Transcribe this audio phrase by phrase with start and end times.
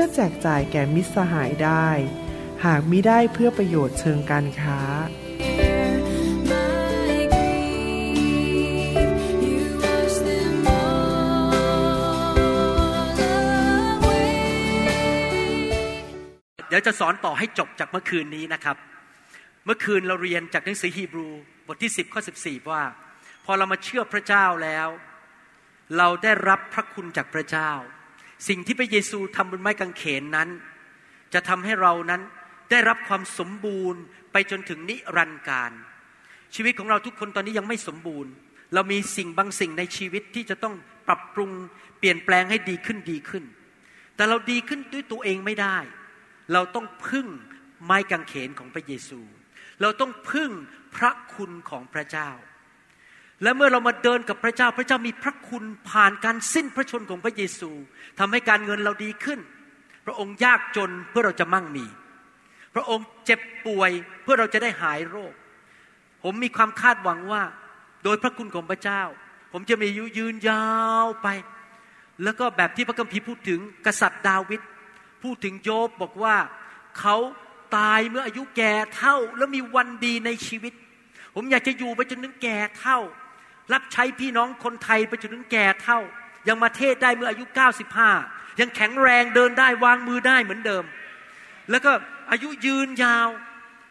[0.00, 1.88] พื่อแจกจ่ายแก่มิตรสหายได้
[2.64, 4.80] หากมิได้เพื่อประโยชน์เชิงการค้า
[16.68, 18.76] เดี๋ยวจะสอนต่อให้จบจากเมื่อคืนนี้นะครับ
[19.64, 21.28] เมื่อคืนเราเรียนจากหนังสือฮีบรู
[21.66, 22.82] บทที่ 10ข้อ14 ว่า
[23.44, 24.88] พอเรามาเชื่อพระเจ้าแล้ว
[25.96, 27.72] เราได้รับพระคุณจากพระเจ้า
[28.48, 30.48] สิ่งที่พระเยซูทำบนไม้กางเขนนั้น
[31.34, 32.22] จะทำให้เรานั้น
[32.70, 34.00] ได้รับความสมบูรณ์
[34.32, 35.72] ไปจนถึงนิรันดร์การ
[36.54, 38.32] ชีวิตของเราทุกคนตอนนี้ยังไม่สมบูรณ์
[38.74, 40.74] เรามีสิ่งบางสิ่งในชีวิตที่จะต้อง
[41.08, 41.50] ปรับปรุง
[41.98, 43.44] เปลี่ยนแปลงให้ดีขึ้นดีขึ้น
[44.16, 45.78] แต่เราดีขึ้นด้วยตัวเองไม่ได้
[46.52, 47.26] เราต้องพึ่ง
[47.84, 49.20] ไม้กางเขนของพระเยซู
[49.82, 50.50] เราต้องพึ่ง
[50.96, 52.30] พระคุณของพระเจ้า
[53.42, 57.70] และเมื่อเรามาเดินกับพระเจ้าพระเจ้ามีพระคุณผ่านการสิ้นพระชนของพระเยซู
[58.18, 59.40] ทำให้การเงินเราดีขึ้น
[60.06, 61.86] พระองค์ยากจนเพื่อเราจะมั่งมี
[62.74, 63.90] พระองค์เจ็บป่วย
[64.22, 65.32] เพื่อเราจะได้หายโรค
[66.22, 67.42] ผมมีความคาดหวังว่า
[68.04, 69.02] โดยพระคุณของพระเจ้า
[69.52, 70.66] ผมจะมีอายุยืนยา
[71.04, 71.28] วไป
[72.24, 74.60] แล้วก็แบบที่พระคัมภีร์พูดถึงกษัตริย์ดาวิด
[75.22, 76.36] พูดถึงโยบบอกว่า
[77.00, 77.16] เขา
[77.76, 80.72] ตายเมื่ออายุแก่เท่า แล้วมีวันดีในชีวิต
[81.34, 82.98] ผมอยากจะอยู่ไปจนถึงแก่เท่า
[83.72, 85.98] รับใช้พี่น้องคนไทยไปจนถึงแก่เท่า
[86.48, 87.44] ยังมาเทศได้เมื่ออายุ
[88.02, 90.84] 95 ยังแข็งแรงเดินได้วางมือได้เหมือนเดิม
[91.70, 91.92] แล้วก็
[92.30, 93.28] อายุยืนยาว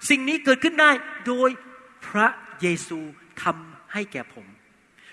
[0.10, 0.92] สิ่งนี้เกิดขึ้นได้
[1.28, 1.50] โดย
[2.08, 2.28] พระ
[2.62, 3.00] เยซู
[3.44, 4.46] ทำให้แก่ผม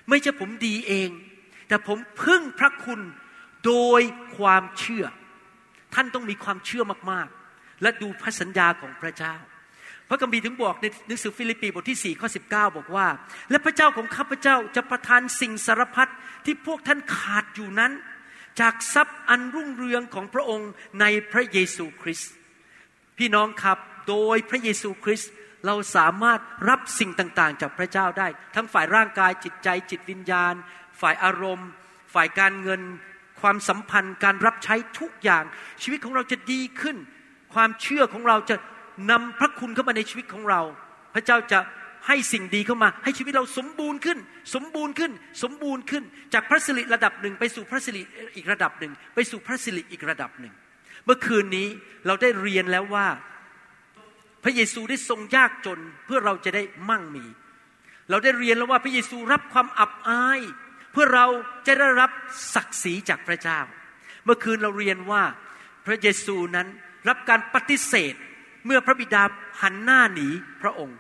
[0.09, 1.11] ไม่ใช่ผมดีเอง
[1.69, 3.01] แต่ผมพึ่งพระคุณ
[3.67, 4.03] โดย
[4.37, 5.05] ความเชื่อ
[5.95, 9.35] ท่านต้องมีความเชื่อมากๆ และดูพระสัญญาของพระเจ้า
[10.09, 13.07] พระคัมภีร์ถึงบอกในหนังสือฟิลิปปีบทที่4ข้อ19 บอกว่า
[13.51, 16.11] และพระเจ้าของข้าพเจ้าจะประทานสิ่งสารพัด
[16.45, 17.93] ที่พวกท่านขาดอยู่นั้น
[18.61, 20.71] จากทรัพย์อันรุ่งเรืองของพระองค์
[21.01, 22.31] ในพระเยซูคริสต์
[23.19, 23.79] พี่น้องครับ
[24.09, 25.31] โดยพระเยซูคริสต์
[25.67, 30.55] เราสามารถรับสิ่งต่างๆ จากพระเจ้าได้ ทั้งฝ่ายร่างกายจิตใจจิตวิญญาณ
[31.01, 31.69] ฝ่ายอารมณ์
[32.15, 32.83] ฝ่ายการเงิน
[33.41, 35.45] ความสัมพันธ์ การรับใช้ทุกอย่าง
[35.83, 36.97] ชีวิตของเราจะดีขึ้น
[37.55, 38.57] ความเชื่อของเราจะ
[39.11, 40.61] นำพระคุณเข้ามาในชีวิตของเรา
[41.15, 41.59] พระเจ้าจะ
[42.09, 44.19] ให้สิ่งดีเข้ามา ให้ชีวิตเราสมบูรณ์ขึ้น
[44.55, 45.13] สมบูรณ์ขึ้น
[45.43, 48.03] สมบูรณ์ขึ้น จากพระสิริระดับหนึ่งไปสู่พระสิริ
[48.37, 50.55] อีกระดับหนึ่ง ไปสู่พระสิริอีกระดับหนึ่ง
[51.05, 51.69] เมื่อคืนนี้
[52.07, 53.07] เราได้เรียนแล้วว่า
[54.45, 57.25] พระเยซูได้ทรงยากจนเพื่อเราจะได้มั่งมี
[58.11, 60.41] เราได้เรียนแล้วว่าพระเยซูรับความอับอาย
[60.93, 61.27] เพื่อเรา
[61.67, 62.11] จะได้รับ
[62.55, 63.61] ศักดิ์ศรีจากพระเจ้า
[64.25, 65.23] เมื่อคืนเราเรียนว่า
[65.87, 66.67] พระเยซูนั้น
[67.09, 68.15] รับการปฏิเสธ
[68.67, 69.23] เมื่อพระบิดา
[69.63, 70.29] หันหน้าหนี
[70.63, 70.99] พระองค์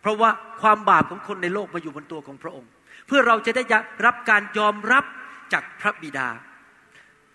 [0.00, 0.30] เพราะว่า
[0.60, 2.70] ความบาปของคนในโลกมาอยู่บนตัวของพระองค์
[3.06, 3.62] เพื่อเราจะได้
[4.06, 5.04] รับการยอมรับ
[5.52, 6.28] จากพระบิดา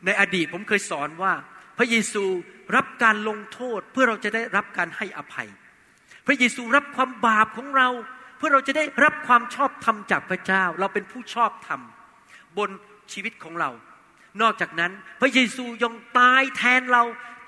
[0.06, 1.34] ในอดีตผมเคยสอนว่า
[1.78, 2.24] พระเยซู
[2.76, 5.50] รับการลงโทษเพื่อเราจะได้รับการให้อภัย
[6.28, 7.90] พระเยซูรับความบาปของเรา
[8.38, 11.82] เพื่อเราจะได้รับความชอบธรรมจากพระเจ้า เราเป็นผู้ชอบธรรม
[12.58, 12.70] บน
[13.14, 13.70] ชีวิตของเรา
[14.42, 14.92] นอกจากนั้น
[15.22, 17.04] พระเยซูยังตายแทนเรา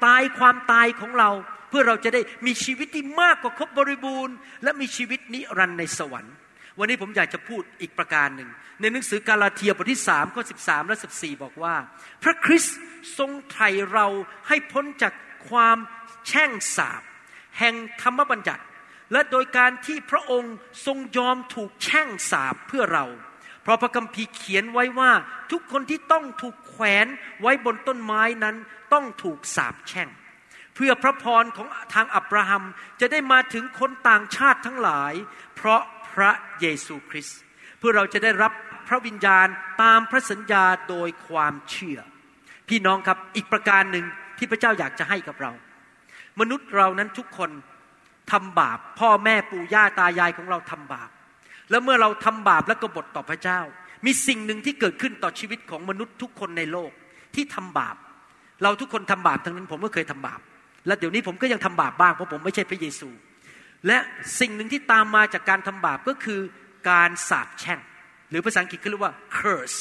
[0.05, 1.29] ตายความตายของเรา
[1.69, 6.35] เพื่อเราจะได้มีชีวิตที่มากกว่าครบบริบูรณ์ และมีชีวิตนิรันดร์ในสวรรค์
[6.79, 8.49] วันนี้ผมอยากจะพูดอีกประการหนึ่ง
[8.81, 11.75] ในหนังสือกาลาเทียบทที่สามข้อสิบสามและสิบสี่บอกว่า
[12.23, 12.77] พระคริสต์
[13.17, 14.07] ทรงไถ่เรา
[14.47, 15.13] ให้พ้นจาก
[15.49, 15.77] ความ
[16.27, 17.01] แช่งสาบ
[17.59, 18.63] แห่งธรรมบัญญัติ
[19.11, 23.05] และโดยการที่พระองค์ทรงยอมถูกแช่งสาบเพื่อเรา
[23.63, 25.11] เพราะพระคัมภีร์เขียนไว้ว่า
[25.51, 27.07] ทุกคนที่ต้องถูกแขวน
[27.41, 28.55] ไว้บนต้นไม้นั้น
[28.93, 30.09] ต้องถูกสาบแช่ง
[30.75, 32.63] เพื่อพระพรของทางอับราฮัม
[33.01, 35.13] จะได้มาถึงคนต่างชาติทั้งหลาย
[35.55, 35.81] เพราะ
[36.13, 37.39] พระเยซูคริสต์
[37.79, 38.51] เพื่อเราจะได้รับ
[38.87, 39.47] พระวิญญาณ
[39.81, 41.99] ตามพระสัญญาโดยความเชื่อ
[42.69, 44.05] พี่น้องครับอีกประการหนึ่ง
[44.37, 45.51] ที่พระเจ้าอยากจะให้กับเรา
[46.39, 47.49] มนุษย์เรานั้นทุกคน
[48.31, 51.09] ทำบาป พ่อแม่ปู่ย่าตายายของเราทำบาป
[51.69, 53.59] แล้วเมื่อเราทำบาปและกบฏต่อพระเจ้า
[54.05, 56.91] มีสิ่งหนึ่งที่เกิดขึ้นต่อชีวิตของมนุษย์ทุกคนในโลก
[57.35, 57.95] ที่ทำบาป
[58.63, 60.39] เราทุกคนทำบาปทั้งนั้นผมก็เคยทำบาป
[60.87, 63.09] และเดี๋ยวนี้ผมก็ยังทำบาปบ้างเพราะผมไม่ใช่พระเยซู
[63.87, 63.97] และ
[64.39, 66.39] สิ่งหนึ่งที่ตามมาจากการทำบาปก็คือ
[66.89, 67.79] การสาปแช่ง
[68.29, 69.79] หรือภาษาอังกฤษเขาเรียกว่า curse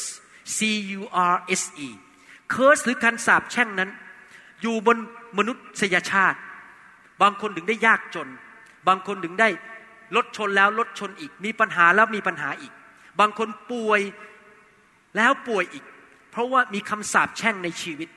[0.56, 0.58] C
[0.98, 1.02] U
[1.34, 1.88] R S E
[2.54, 3.90] curse หรือการสาปแช่งนั้น
[4.62, 4.96] อยู่บน
[5.38, 6.38] มนุษยชาติ
[7.22, 8.28] บางคนถึงได้ยากจน
[8.88, 9.48] บางคนถึงได้
[10.16, 12.72] รถชนแล้วรถชนอีก มีปัญหาแล้วมีปัญหาอีก
[13.20, 14.00] บางคนป่วย
[15.16, 15.84] แล้วป่วยอีก
[16.30, 18.08] เพราะว่ามีคำสาปแช่งในชีวิต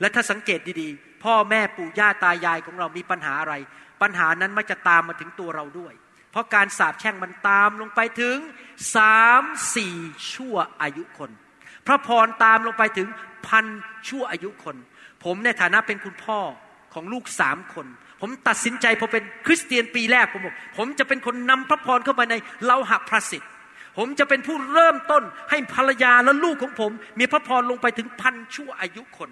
[0.00, 3.54] และถ้าสังเกตดีๆ พ่อแม่ปู่ย่าตายายของเรามีปัญหาอะไร
[4.02, 5.94] ปัญหานั้นมักจะตามมาถึงตัวเราด้วย
[6.30, 8.36] เพราะการสาปแช่งมันตามลงไปถึง
[8.96, 9.42] สาม
[9.76, 9.96] สี่
[10.34, 11.30] ชั่วอายุคน
[11.86, 13.08] พระพรตามลงไปถึง
[13.46, 13.66] พัน
[14.08, 14.76] ชั่วอายุคน
[15.24, 16.38] ผมในฐานะเป็นคุณพ่อ
[16.94, 17.86] ของลูกสามคน
[18.20, 22.34] ผมตัดสินใจพอเป็นคริสเตียนปีแรกผมบอกผมจะเป็นคนนำพระพรเข้ามาใน
[22.64, 23.50] เลาหะพระสิทธิ์
[23.98, 29.30] ผมจะเป็นผู้เริ่มต้นให้ภรรยาและลูกของผม มีพระพรลงไปถึงพันชั่วอายุคน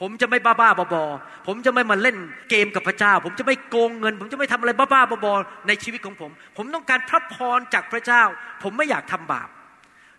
[0.00, 2.16] ผมจะไม่บ้าบ้าบอๆผมจะไม่มาเล่น
[2.50, 8.22] เกมกับพระเจ้า ผมจะไม่โกงเงิน ผมจะไม่ทำอะไรบ้าบ้าบอๆในชีวิตของผม ผมต้องการพระพรจากพระเจ้า
[8.62, 9.48] ผมไม่อยากทำบาป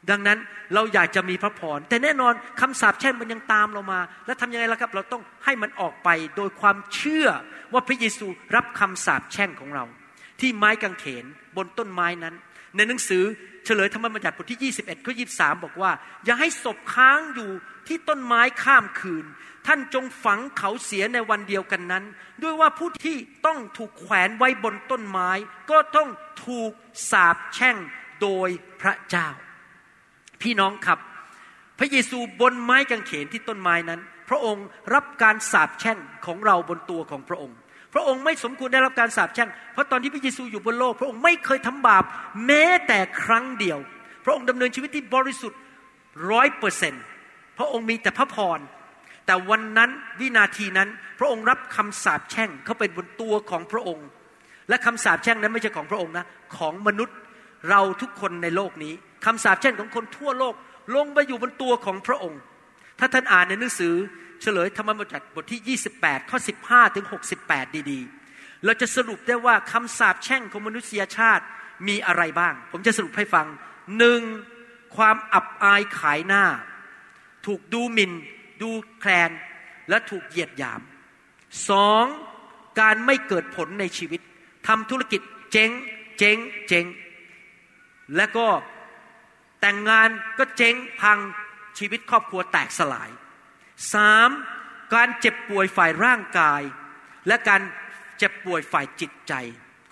[0.09, 0.37] ดังนั้น
[0.73, 7.27] เราอยากจะมีพระพร แต่แน่นอนคำสาปแช่งมันยังตามเรามา แล้วทำยังไงล่ะครับ เราต้องให้มันออกไปโดยความเชื่อ
[7.73, 9.85] ว่าพระเยซูรับคำสาปแช่งของเรา
[10.39, 11.25] ที่ไม้กางเขน
[11.55, 12.35] บนต้นไม้นั้น
[12.75, 13.23] ในหนังสือ
[13.65, 15.91] เฉลยธรรมบัญญัติบทที่ 21ข้อ23 บอกว่า
[16.25, 17.49] อย่าให้ศพค้างอยู่
[17.87, 19.25] ที่ต้นไม้ข้ามคืน
[19.67, 22.03] ท่านจงฝังเขาเสียในวันเดียวกันนั้น
[22.43, 25.29] ด้วยว่าผู้ที่ต้องถูกแขวนไว้บนต้นไม้
[25.71, 26.09] ก็ต้อง
[26.45, 26.71] ถูก
[27.11, 27.77] สาปแช่ง
[28.21, 28.49] โดย
[28.81, 29.27] พระเจ้า
[30.41, 30.99] พี่น้องครับ
[31.79, 33.99] พระเยซูบนไม้กางเขนที่ต้นไม้นั้น
[34.29, 37.57] พระองค์รับการสาปแช่งของเราบนตัวของพระองค์
[37.93, 42.03] พระองค์ไม่สมควรได้รับการสาปแช่ง เพราะตอนที่พระเยซูอยู่บนโลก พระองค์ไม่เคยทำบาป
[42.47, 43.79] แม้แต่ครั้งเดียว
[44.25, 45.59] พระองค์ดำเนินชีวิตที่บริสุทธิ์
[46.31, 47.03] ร้อยเปอร์เซ็นต์
[47.57, 48.59] พระองค์มีแต่พระพร
[49.25, 54.07] แต่วันนั้นวินาทีนั้น พระองค์รับคำสาปแช่งเขาไปบนตัวของพระองค์
[54.69, 56.25] และคำสาปแช่งนั้นไม่ใช่ของพระองค์นะ
[56.57, 57.17] ของมนุษย์
[57.69, 58.93] เราทุกคนในโลกนี้
[59.25, 60.55] คำสาปแช่งของคนทั่วโลก
[60.95, 62.39] ลงไปอยู่บนตัวของพระองค์
[62.99, 63.93] ถ้าท่านอ่านในหนังสือ
[64.41, 66.37] เฉลยธรรมบัญญัติบทที่ 28 ข้อ
[66.67, 67.05] 15 ถึง
[67.41, 71.43] 68 ดีๆ เราจะสรุปได้ว่าคำสาปแช่งของมนุษยชาติ
[71.87, 73.47] มีอะไรบ้าง ผมจะสรุปให้ฟัง
[73.97, 74.21] หนึ่ง
[74.97, 76.45] ความอับอายขายหน้า
[77.45, 78.11] ถูกดูหมิน่น
[78.61, 78.69] ดู
[78.99, 79.31] แคลน
[79.89, 80.81] และถูกเหยียดหยาม
[81.69, 82.05] สอง
[82.79, 84.21] การไม่เกิดผลในชีวิต
[84.67, 85.21] ทำธุรกิจ
[85.51, 85.71] เจ๊ง
[86.17, 86.37] เจ๊ง
[86.67, 86.85] เจ๊ง
[88.15, 88.47] และก็
[89.61, 91.19] แต่งงานก็เจ๊งพัง
[91.77, 93.09] ชีวิตครอบครัวแตกสลาย
[93.93, 94.29] สาม
[94.93, 96.61] การเจ็บป่วยฝ่ายร่างกาย
[97.27, 97.61] และการ
[98.17, 99.33] เจ็บป่วยฝ่ายจิตใจ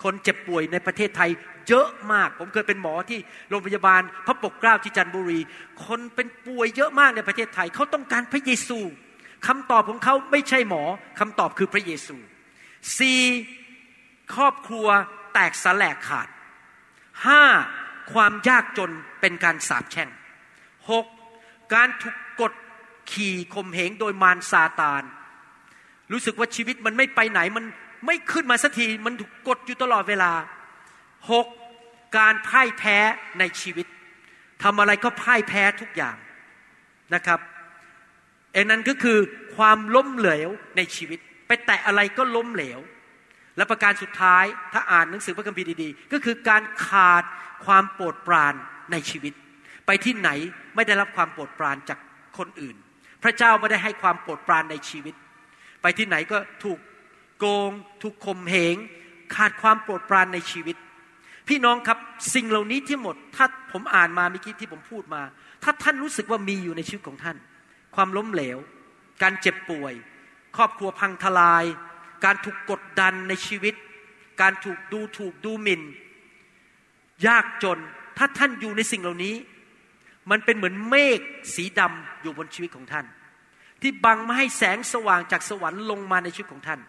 [0.02, 1.30] คนเจ็บป่วยในประเทศไทย
[1.68, 3.18] เยอะมาก ผมเคยเป็นหมอที่
[3.50, 5.40] โรงพยาบาลพระปกเกล้าที่จันทบุรี
[5.86, 8.78] คนเป็นป่วยเยอะมากในประเทศไทยเขาต้องการพระเยซู
[9.46, 10.82] คำตอบของเขาไม่ใช่หมอ
[11.20, 12.16] คำตอบคือพระเยซู
[12.98, 13.20] สี่
[14.34, 14.86] ครอบครัว
[15.34, 16.28] แตกสลายขาด
[17.26, 17.42] ห้า
[18.12, 18.90] ความยากจน
[19.20, 20.08] เป็นการสาปแช่ง
[20.90, 21.06] หก
[21.74, 22.52] การถูกกด
[23.12, 25.02] ขี่ข่มเหงโดยมารซาตาน
[26.12, 27.64] รู้สึกว่าชีวิตมันไม่ไปไหนมัน
[28.06, 30.32] ไม่ขึ้นมาสักทีมันถูกกดอยู่ตลอดเวลา
[31.30, 31.46] หก
[32.18, 32.98] การพ่ายแพ้
[33.38, 33.86] ในชีวิต
[34.62, 36.16] ทำอะไรก็พ่ายแพ้ทุกอย่าง
[37.14, 37.40] นะครับ
[38.52, 39.18] เอ็นั้นก็คือ
[39.56, 42.80] ความล้มเหลวในชีวิต ไปแตะอะไรก็ล้มเหลว
[43.56, 47.24] และประการสุดท้ายถ้าอ่านหนังสือพระคัมภีร์ดีๆ ก็คือการขาด
[47.66, 48.54] ความโปรดปราน
[48.92, 49.32] ในชีวิต
[49.86, 50.30] ไปที่ไหน
[50.74, 51.98] ไม่ได้รับความโปรดปรานจาก
[52.38, 52.76] คนอื่น
[53.22, 55.14] พระเจ้าไม่ได้ให้ความโปรดปรานในชีวิต
[55.82, 56.78] ไปที่ไหนก็ถูก
[57.38, 57.70] โกง
[58.02, 58.76] ถูกข่มเหง
[59.34, 60.76] ขาดความโปรดปรานในชีวิต
[61.48, 61.98] พี่น้องครับ
[62.34, 65.22] สิ่งเหล่านี้ที่หมด ถ้าผมอ่านมาเมื่อกี้ที่ผมพูดมา
[65.62, 67.36] ถ้าท่านรู้สึกว่ามีอยู่ในชีวิตของท่าน
[67.94, 68.58] ความล้มเหลว
[69.22, 69.94] การเจ็บป่วย
[70.56, 71.64] ครอบครัวพังทลาย
[72.24, 73.74] การถูกกดดันในชีวิต
[74.40, 75.82] การถูกดูถูกดูหมิน่น
[77.26, 77.78] ยากจน
[78.18, 79.34] ถ้าท่านอยู่ในสิ่งเหล่านี้
[80.30, 81.20] มันเป็นเหมือนเมฆ
[81.54, 83.06] สีดำอยู่บนชีวิตของท่าน
[83.80, 86.80] ที่บังไม่ให้แสงสว่างจากสวรรค์ลงมาในชีวิตของท่าน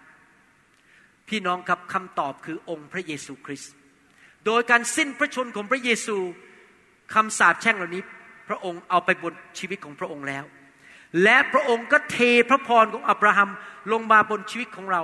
[1.29, 3.73] พี่น้องครับคำตอบคือองค์พระเยซูคริสต์
[4.45, 6.17] โดยการสิ้นพระชนของพระเยซู
[7.13, 8.03] คำสาปแช่งเหล่านี้
[8.49, 10.45] พระองค์เอาไปบนชีวิตของพระองค์แล้ว
[11.23, 12.17] และพระองค์ก็เท
[12.49, 13.49] พระพรของอับราฮัม
[13.91, 15.01] ลงมาบนชีวิตของเรา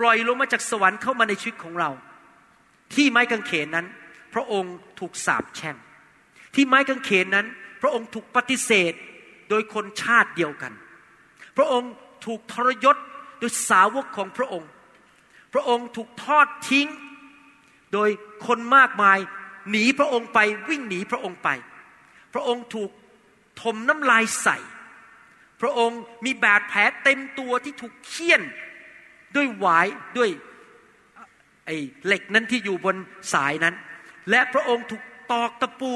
[0.00, 1.90] ปล่อยลงมาจากสวรรค์เข้ามาในชีวิตของเรา
[2.94, 3.86] ที่ไม้กางเขนนั้น
[4.34, 5.76] พระองค์ถูกสาปแช่ง
[6.54, 7.46] ที่ไม้กางเขนนั้น
[7.82, 8.92] พระองค์ถูกปฏิเสธ
[9.50, 10.72] โดยคนชาติเดียวกัน
[11.56, 11.90] พระองค์
[12.26, 12.96] ถูกทรยศ
[13.40, 14.68] โดยสาวกของพระองค์
[15.54, 16.88] พระองค์ถูกทอดทิ้ง
[17.92, 18.08] โดย
[18.46, 19.18] คนมากมาย
[19.70, 20.38] หนีพระองค์ไป
[20.68, 21.48] วิ่งหนีพระองค์ไป
[22.34, 22.90] พระองค์ถูก
[23.62, 24.58] ถมน้ำลายใส่
[25.60, 28.42] พระองค์มีบาดแผลเต็มตัวที่ถูกเคี่ยน
[29.36, 29.86] ด้วยหวาย
[30.18, 30.30] ด้วย
[31.66, 31.76] ไอ้
[32.06, 32.96] เหล็กนั้นที่อยู่บน
[33.32, 33.74] สายนั้น
[34.30, 35.02] และพระองค์ถูก
[35.32, 35.92] ตอกตะปู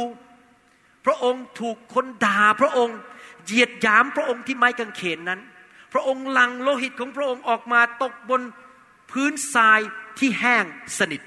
[1.07, 2.99] พระองค์ถูกคนด่าพระองค์
[3.45, 5.41] เหยียดหยามพระองค์ที่ไม้กางเขนนั้น
[5.93, 8.43] พระองค์ลังโลหิตของพระองค์ออกมาตกบน
[9.11, 9.81] พื้นทราย
[10.19, 10.65] ที่แห้ง
[10.99, 11.23] สนิท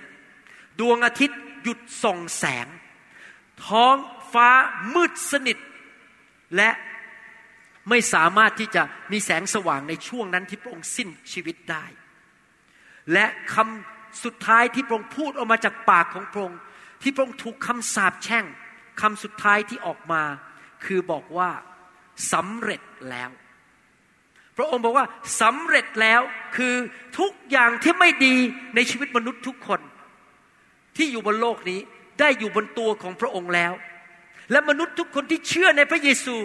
[0.79, 2.67] ดวงอาทิตย์หยุดส่องแสง
[3.65, 3.95] ท้อง
[4.33, 4.49] ฟ้า
[4.93, 5.57] มืดสนิท
[6.55, 6.69] และ
[7.89, 11.85] ไม่สามารถที่จะมีแสงสว่างในช่วงนั้นที่พระองค์สิ้นชีวิตได้
[13.13, 16.59] และคำสุดท้ายที่พระองค์พูดออกมาจากปากของพระองค์
[17.01, 18.45] ที่พระองค์ถูกคำสาปแช่ง
[19.01, 20.23] คำสุดท้ายที่ออกมา
[20.85, 21.49] คือบอกว่า
[22.33, 23.29] สำเร็จแล้ว
[24.57, 25.05] พระองค์บอกว่า
[25.41, 26.21] สำเร็จแล้ว
[26.57, 26.75] คือ
[27.19, 28.35] ทุกอย่างที่ไม่ดี
[28.75, 29.79] ในชีวิตมนุษย์ทุกคน
[30.97, 31.79] ที่อยู่บนโลกนี้
[32.19, 33.73] ได้อยู่บนตัวของพระองค์แล้ว
[34.51, 36.37] และมนุษย์ทุกคนที่เชื่อในพระเยซู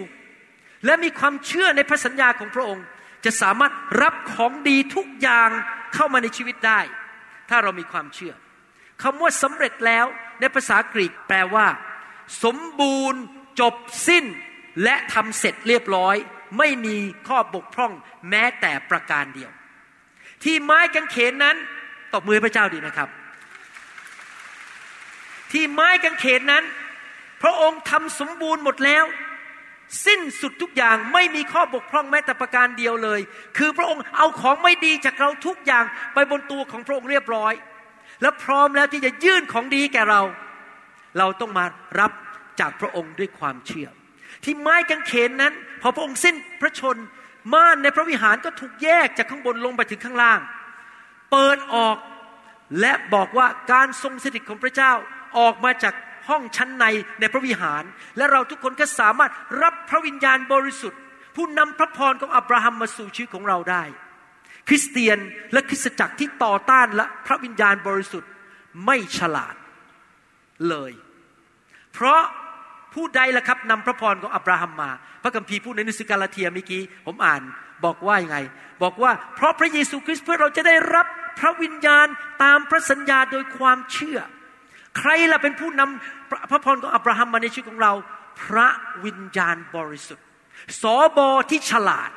[0.84, 2.84] และมีความเชื่อในพระสัญญาของพระองค์
[3.24, 5.50] จะสามารถรับของดีทุกอย่าง
[5.94, 6.80] เข้ามาในชีวิตได้
[7.48, 8.34] ถ้าเรามีความเชื่อ
[9.02, 10.06] คำว่าสำเร็จแล้ว
[10.40, 11.66] ในภาษากรีกแปลว่า
[12.44, 13.20] สมบูรณ์
[13.60, 13.74] จบ
[14.08, 14.24] สิ้น
[14.82, 16.16] และทำเสร็จเรียบร้อย
[16.58, 16.96] ไม่มี
[17.28, 17.92] ข้อบกพร่อง
[18.30, 19.50] แม้แต่ประการเดียว
[20.44, 21.56] ที่ไม้กางเขนนั้น
[22.12, 23.08] ตบมือพระเจ้าดีนะครับ
[25.52, 26.64] ที่ไม้กางเขนนั้น
[27.42, 29.04] พระองค์ทำสมบูรณ์หมดแล้ว
[30.06, 33.20] สิ้นสุดทุกอย่างไม่มีข้อบกพร่องแม้แต่ประการเดียวเลย
[33.58, 37.52] คือพระองค์เอาของไม่ดีจากเราทุกอย่างไปบนตัวของพระองค์เรียบร้อย
[38.22, 40.22] และพร้อมแล้วที่จะยื่นของดีแก่เรา
[41.18, 41.66] เราต้องมา
[42.00, 42.12] รับ
[42.60, 43.88] จากพระองค์ด้วยความเชื่อ
[44.44, 45.52] ที่ไม้กางเขนนั้น
[45.82, 46.96] พอพระองค์สิ้นพระชน
[47.52, 50.40] ม่านในพระวิหารก็ถูกแยกจากข้างบนลงไปถึงข้างล่าง
[51.30, 51.96] เปิดออก
[52.80, 54.92] และบอกว่าการทรงสถิตของพระเจ้า
[55.38, 55.94] ออกมาจาก
[56.28, 56.85] ห้องชั้นใน
[57.20, 57.82] ในพระวิหาร
[58.16, 59.32] และเราทุกคนก็สามารถ
[59.62, 61.00] รับพระวิญญาณบริสุทธิ์
[61.37, 63.82] ผู้นำพระพรของอับราฮัมมาสู่ชีวิตของเราได้
[64.68, 65.18] คริสเตียน
[65.52, 68.30] และคริสตจักรที่ต่อต้านและพระวิญญาณบริสุทธิ์
[68.87, 69.54] ไม่ฉลาด
[70.68, 70.92] เลย
[71.92, 72.20] เพราะ
[72.94, 74.90] ผู้ใดล่ะครับนำพระพรของอับราฮัมมา
[75.23, 77.42] พระคัมภีร์พูดในนิสกาลาเทียเมื่อกี้ผมอ่าน
[77.85, 78.38] บอกว่ายังไง
[78.82, 81.06] บอกว่าเพราะพระเยซูคริสต์เพื่อเราจะได้รับ
[81.38, 82.06] พระวิญญาณ
[82.42, 84.18] ตามพระสัญญาโดยความเชื่อ
[84.98, 87.92] ใครล่ะเป็นผู้นำพระพรของอับราฮัมมาในชีวิตของเรา
[88.42, 88.68] พระ
[89.04, 90.24] วิญญาณบริสุทธิ์
[90.80, 92.10] สอบอที่ฉลาด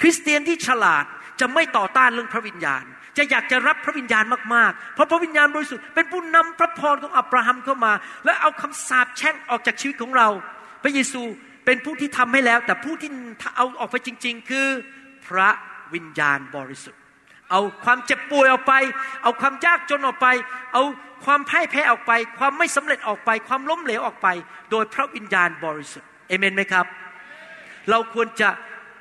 [0.00, 1.04] คริสเตียนที่ฉลาด
[1.40, 2.84] จะไม่ต่อต้านเรื่องพระวิญญาณ
[3.18, 7.92] จะอยากจะรับพระวิญญาณมากๆ เพราะพระวิญญาณบริสุทธิ์เป็นผู้นำพระพรของอับราฮัมเข้ามา
[8.24, 10.28] และเอาคำสาปแช่งออกจากชีวิตของเรา
[10.82, 11.22] พระเยซู
[11.66, 13.10] เป็นผู้ที่ทำให้แล้ว แต่ผู้ที่
[13.56, 14.68] เอาออกไปจริง ๆ คือ
[15.26, 15.48] พระ
[15.94, 16.97] วิญญาณบริสุทธิ์
[17.50, 18.74] เอาความเจ็บป่วยออกไป
[19.22, 20.26] เอาความยากจนออกไป
[20.72, 20.82] เอา
[21.24, 24.28] ความพ่ายแพ้ออกไป ความไม่สำเร็จออกไป ความล้มเหลวออกไป
[24.70, 26.86] โดยพระวิญญาณบริสุทธิ์เอเมนไหมครับ
[27.90, 28.48] เราควรจะ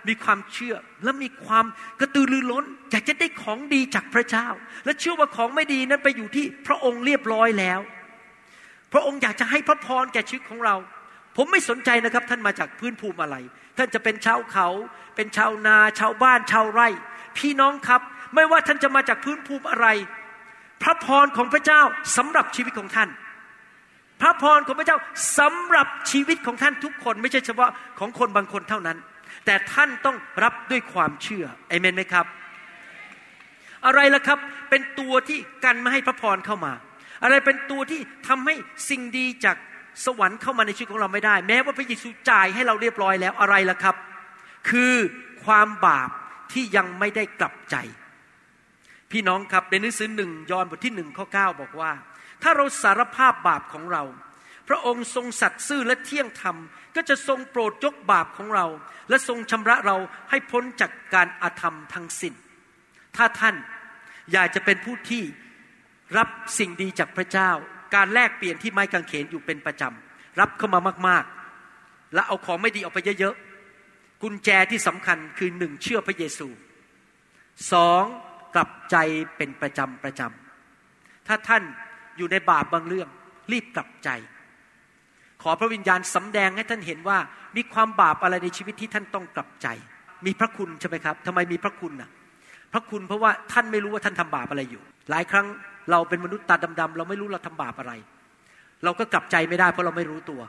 [0.07, 1.65] มีความเชื่อและมีความ
[1.99, 4.47] กระตือรือร้นอยากจะได้ของดีจากพระเจ้า
[4.85, 7.79] และเชื่อว่าของไม่ดีนั้นไปอยู่ที่พระองค์เรียบร้อยแล้ว
[8.93, 10.75] พระองค์อยากจะให้พระพรแก่ชีวิตของเรา
[11.35, 13.35] ผมไม่สนใจนะครับ ท่านมาจากพื้นภูมิอะไร
[13.77, 14.67] ท่านจะเป็นชาวเขา
[15.15, 16.87] เป็นชาวนาชาวบ้านชาวไร่
[17.37, 18.01] พี่น้องครับ
[18.35, 19.87] ไม่ว่าท่านจะมาจากพื้นภูมิอะไร
[20.83, 21.81] พระพรของพระเจ้า
[22.17, 23.09] สำหรับชีวิตของท่าน
[24.21, 24.97] พระพรของพระเจ้า
[25.39, 27.69] สำหรับชีวิตของท่านทุกคนไม่ใช่เฉพาะ
[27.99, 28.97] ของคนบางคนเท่านั้น
[29.45, 32.25] แต่ท่านต้องรับด้วยความเชื่อเอเมนไหมครับ
[33.85, 36.73] อะไรล่ะครับเป็นตัวที่กันไม่ให้พระพรเข้ามา
[37.23, 38.55] อะไรเป็นตัวที่ทำให้
[38.89, 39.57] สิ่งดีจาก
[40.05, 43.95] สวรรค์เข้ามาในชีวิตของเราไม่ได้ แม้ว่าพระเยซูจ่ายให้เราเรียบร้อยแล้วอะไรล่ะครับ
[44.69, 44.95] คือ
[45.45, 46.09] ความบาป
[46.53, 47.75] ที่ยังไม่ได้กลับใจ
[49.11, 51.91] พี่น้องครับในหนังสือหนึ่งยอห์นบทที่หนึ่งข้อเบอกว่า
[52.43, 54.03] ถ้าเราสารภาพบาปของเรา
[54.67, 56.55] พระองค์ทรงสัตย์ซื่อและเที่ยงธรรม
[56.95, 58.65] ก็จะทรงโปรดยกบาปของเรา
[59.09, 59.97] และทรงชำระเรา
[60.29, 62.33] ให้พ้นจากการอาธรรมทั้งสิน้น
[63.15, 63.55] ถ้าท่าน
[64.31, 65.23] อยากจะเป็นผู้ที่
[66.17, 67.49] รับสิ่งดีจากพระเจ้า
[67.95, 76.47] การแลกเปลี่ยนที่ไม้กางเขนอยู่เป็นประจำรับเข้ามามากๆ และเอาของไม่ดีออกไปเยอะๆกุญแจที่สำคัญคือหนึ่งเชื่อพระเยซู
[77.71, 78.03] สอง
[78.55, 78.95] กลับใจ
[79.37, 81.63] เป็นประจำประจำถ้าท่าน
[82.17, 83.07] อยู่ในบาปบางเรื่อง
[83.51, 84.09] รีบกลับใจ
[85.43, 87.17] ขอพระวิญญาณสำแดงให้ท่านเห็นว่า
[87.55, 89.67] มีความบาปอะไรในชีวิตที่ท่านต้องกลับใจ
[90.25, 92.09] มีพระคุณใช่ไหมครับทำไมมีพระคุณน่ะ
[92.73, 95.45] พระคุณเพราะว่าท่านไม่รู้ว่าท่านทำบาปอะไรอยู่ หลายครั้ง
[95.91, 97.93] เราเป็นมนุษย์ตาดำๆเราไม่รู้เราทำบาปอะไร
[98.83, 100.41] เราก็กลับใจไม่ได้เพราะเราไม่รู้ตัว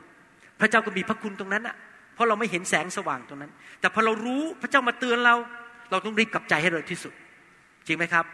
[0.59, 1.75] พระเจ้าก็มีพระคุณตรงนั้นอะ
[2.13, 5.35] เพราะเราไม่เห็นแสงสว่างตรงนั้น แต่พอเรารู้พระเจ้ามาเตือนเรา
[5.91, 7.13] เราต้องรีบกลับใจให้เร็วที่สุด
[7.89, 8.25] จริงไหมครับ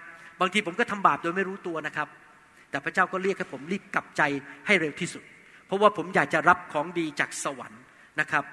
[0.42, 2.08] บางทีผมก็ทำบาปโดยไม่รู้ตัวนะครับ
[2.70, 4.22] แต่พระเจ้าก็เรียกให้ผมรีบกลับใจ
[4.68, 5.24] ให้เร็วที่สุด
[5.66, 7.82] เพราะว่าผมอยากจะรับของดีจากสวรรค์
[8.20, 8.44] นะครับ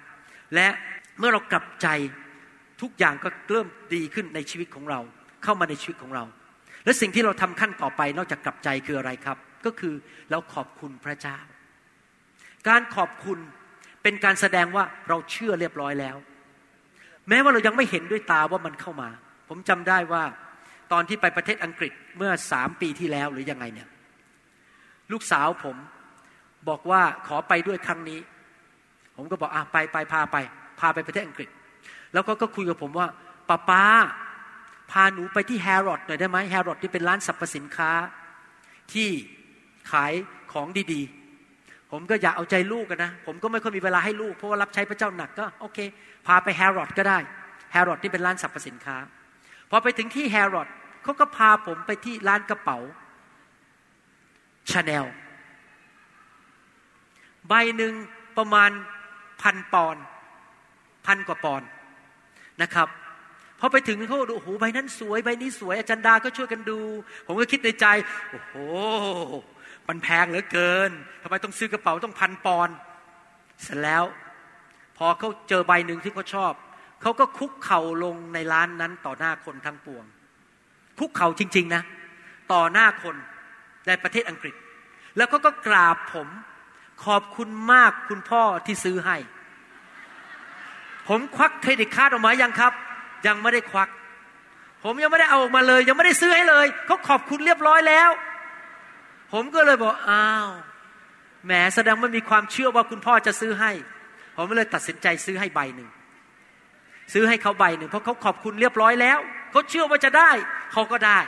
[0.54, 0.66] และ
[1.18, 1.88] เมื่อเรากลับใจ
[2.82, 5.00] ทุกอย่างก็เริ่มดีขึ้นในชีวิตของเรา
[5.44, 6.25] เข้ามาในชีวิตของเรา
[6.85, 9.94] และสิ่งที่เราทำขั้นต่อไปนอกจากกลับใจคืออะไรครับ ก็คือ
[10.30, 11.38] เราขอบคุณพระเจ้า
[12.68, 13.38] การขอบคุณ
[14.02, 16.16] เป็นการแสดงว่าเราเชื่อเรียบร้อยแล้ว
[17.28, 19.11] แม้ว่าเรายังไม่เห็นด้วยตาว่ามันเข้ามา
[19.49, 20.23] ผมจำได้ว่า
[20.93, 23.89] ตอนที่ไปประเทศอังกฤษเมื่อสามปีที่แล้วหรือยังไงเนี่ย
[25.13, 25.77] ลูกสาวผม
[26.69, 28.21] บอกว่าขอไปด้วยครั้งนี้
[29.17, 30.37] ผมก็บอกอะไปไปพาไป
[30.81, 31.49] พาไปประเทศอังกฤษ
[32.13, 33.07] แล้วก็ก็คุยกับผมว่า
[33.49, 33.85] ป๊าป๊า
[34.91, 37.91] พาหนูไปที่แฮร์รอดหน่อยได้ไหมแฮร์รอดที่เป็นร้านสรรพสินค้า
[38.93, 39.09] ที่
[39.93, 40.13] ขาย
[40.53, 45.79] ของดีๆ ผมก็อยากเอาใจลูกนะ ผมก็ไม่ค่อยมีเวลาให้ลูก เพราะว่ารับใช้พระเจ้าหนักก็โอเค
[46.27, 47.19] พาไปแฮร์รอดก็ได้
[47.73, 48.97] แฮร์รอดที่เป็นร้านสรรพสินค้า
[49.71, 50.69] พอไปถึงที่แฮร์รอด
[51.02, 52.78] เขาก็พาผมไปที่ร้านกระเป๋า
[54.71, 55.04] ชาแนล
[57.49, 57.92] ใบหนึ่ง
[58.37, 58.71] ประมาณ
[59.42, 59.97] พันปอน
[61.06, 61.62] พันกว่าปอน
[62.62, 62.88] นะครับ
[63.59, 66.80] พอไปถึงเขาดูโอ้โหใบนั้นสวยใบนี้สวยอาจารย์ดาก็ช่วยกันดู
[67.26, 67.87] ผมก็คิดในใจ
[68.30, 68.54] โอ้โห
[69.88, 70.90] มันแพงเหลือเกิน
[71.23, 72.68] ทำไมต้องซื้อกระเป๋าต้องพันปอน
[73.62, 74.04] เสร็จแล้ว
[74.97, 76.52] พอเขาเจอใบหนึ่งที่เขาชอบ
[77.02, 80.04] เขาก็คุกเข่าลงในร้านนั้นต่อหน้าคนทั้งปวง
[81.02, 81.82] คุกเข่าจริง ๆ นะ
[82.52, 83.16] ต่อหน้าคน
[83.87, 84.54] ในประเทศอังกฤษ
[85.16, 86.28] แล้วก็ก็กราบผม
[87.04, 89.16] ขอบคุณมากคุณพ่อที่ซื้อให้
[91.09, 92.73] ผมควักเครดิตการ์ดออกมายังครับ
[93.26, 93.88] ยังไม่ได้ควัก
[94.85, 98.11] ผมยังไม่ได้เอาออกมาเลย ยังไม่ได้ซื้อให้เลยเขาขอบคุณเรียบร้อยแล้ว
[99.32, 100.49] ผมก็เลยบอกอ้าว
[101.44, 103.71] แหมแสดงว่ามีความเชื่อว่าคุณพ่อจะซื้อให้
[104.37, 105.88] ผมเลยตัดสินใจซื้อให้ใบหนึ่ง
[107.12, 109.18] ซื้อให้เขาใบหนึ่งเพราะเขาขอบคุณเรียบร้อยแล้ว
[109.52, 110.30] เขาเชื่อว่าจะได้
[110.73, 111.18] เขาก็ได้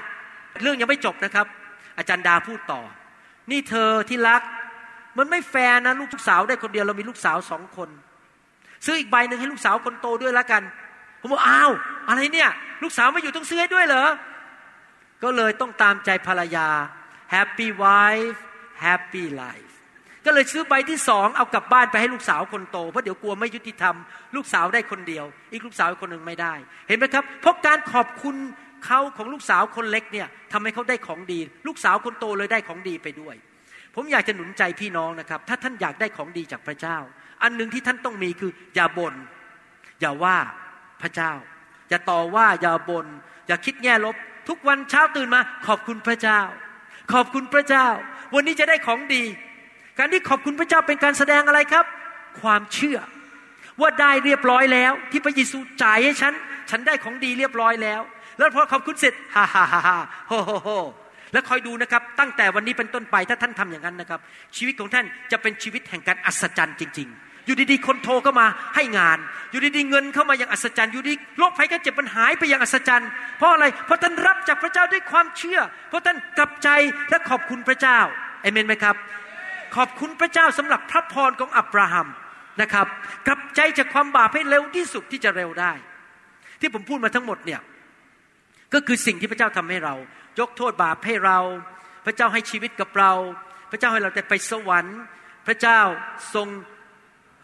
[0.63, 1.47] เรื่องยังไม่จบนะครับ
[1.99, 2.83] อาจารย์ดาพูดต่อ
[3.51, 4.43] นี่เธอที่รัก
[5.19, 7.89] มันไม่แฟร์นะลูกทุกสาวได้คนเดียวเรามีลูกสาวสองคน
[8.85, 10.63] ซื้ออีกใบหนึ่งให้ลูกสาวคนโตด้วยแล้วกัน
[11.21, 11.71] ผมบอกอ้าว
[12.09, 12.51] อะไรเนี่ย
[12.83, 14.09] ลูกสาวไม่อยู่ต้องซื้อให้ด้วยเหรอ
[15.23, 16.69] ก็เลยต้องตามใจภรรยา
[17.35, 18.39] happy wife
[18.85, 19.74] happy life
[20.25, 23.97] ก็เลยซื้อใบที่สองเอากลับบ้านไปให้ลูกสาวคนโตเพราะเดี๋ยวกลัวไม่ยุติธรรม
[24.37, 26.55] ลูกสาวได้คนเดียว อีกลูกสาวคนหนึ่งไม่ได้
[26.89, 28.37] เห็นไหมครับ เพราะการขอบคุณ
[28.87, 33.35] เขาของลูกสาวคนเล็กเนี่ยทำให้เขาได้ของดี ลูกสาวคนโตเลยได้ของดีไปด้วย
[33.95, 36.99] ผมอยากจะหนุนใจพี่น้องนะครับ ถ้าท่านอยากได้ของดีจากพระเจ้า
[37.43, 39.15] อันหนึ่งที่ท่านต้องมีคือ อย่าบน่น
[40.01, 40.37] อย่าว่า
[41.03, 41.33] พระเจ้า
[41.89, 43.07] อย่าต่อว่าอย่าบน่น
[43.47, 44.17] อย่าคิดแง่ลบ
[44.49, 46.41] ทุกวันเช้าตื่นมา ขอบคุณพระเจ้า
[47.13, 47.87] ขอบคุณพระเจ้า
[48.35, 49.23] วันนี้จะได้ของดี
[49.99, 51.85] การที่ขอบคุณพระเจ้าเป็นการแสดงอะไรครับ
[52.43, 52.99] ความเชื่อ
[53.81, 56.33] ว่าได้เรียบร้อยแล้ว ที่พระเยซูจ่ายให้ฉัน
[56.71, 58.01] ฉันได้ของดีเรียบร้อยแล้ว
[58.39, 60.69] แล้วพอขอบคุณเสร็จฮ่าฮ่าฮ่าฮ่าโฮโฮโฮ
[61.33, 64.21] แล้วคอยดูนะครับ ตั้งแต่วันนี้เป็นต้นไปถ้าท่านทำอย่างนั้นนะครับ
[64.57, 69.19] ชีวิตของท่านจะเป็นชีวิตแห่งการอัศจรรย์จริง ๆ อยู่ดีๆคนโทรเข้ามาให้งาน
[69.51, 76.69] อยู่ดีๆเงินเข้ามาอย่างอัศจรรย์ อยู่ดีโรคภัยแค่เจ็บมันหายไปอย่างอัศจรรย์ เพราะอะไร เพราะท่านรับจากพระเจ้าด้วยความเชื่อ เพราะท่านกลับใจ
[77.11, 77.99] และขอบคุณพระเจ้า
[78.43, 78.97] เอเมนไหมครับ
[79.77, 82.09] ขอบคุณพระเจ้าสำหรับพระพรของอับราฮัม
[82.61, 82.87] นะครับ
[83.27, 85.73] กลับใจจากความบาปให้เร็วที่สุดที่จะเร็วได้
[86.61, 87.61] ที่ผมพูดมาทั้งหมดเนี่ย
[88.75, 89.95] ก็คือสิ่งที่พระเจ้าทำให้เรา
[90.41, 91.39] ยกโทษบาปให้เรา
[92.07, 93.13] พระเจ้าให้ชีวิตกับเรา
[93.71, 95.01] พระเจ้าให้เราได้ไปสวรรค์
[95.47, 95.81] พระเจ้า
[96.35, 96.49] ทรง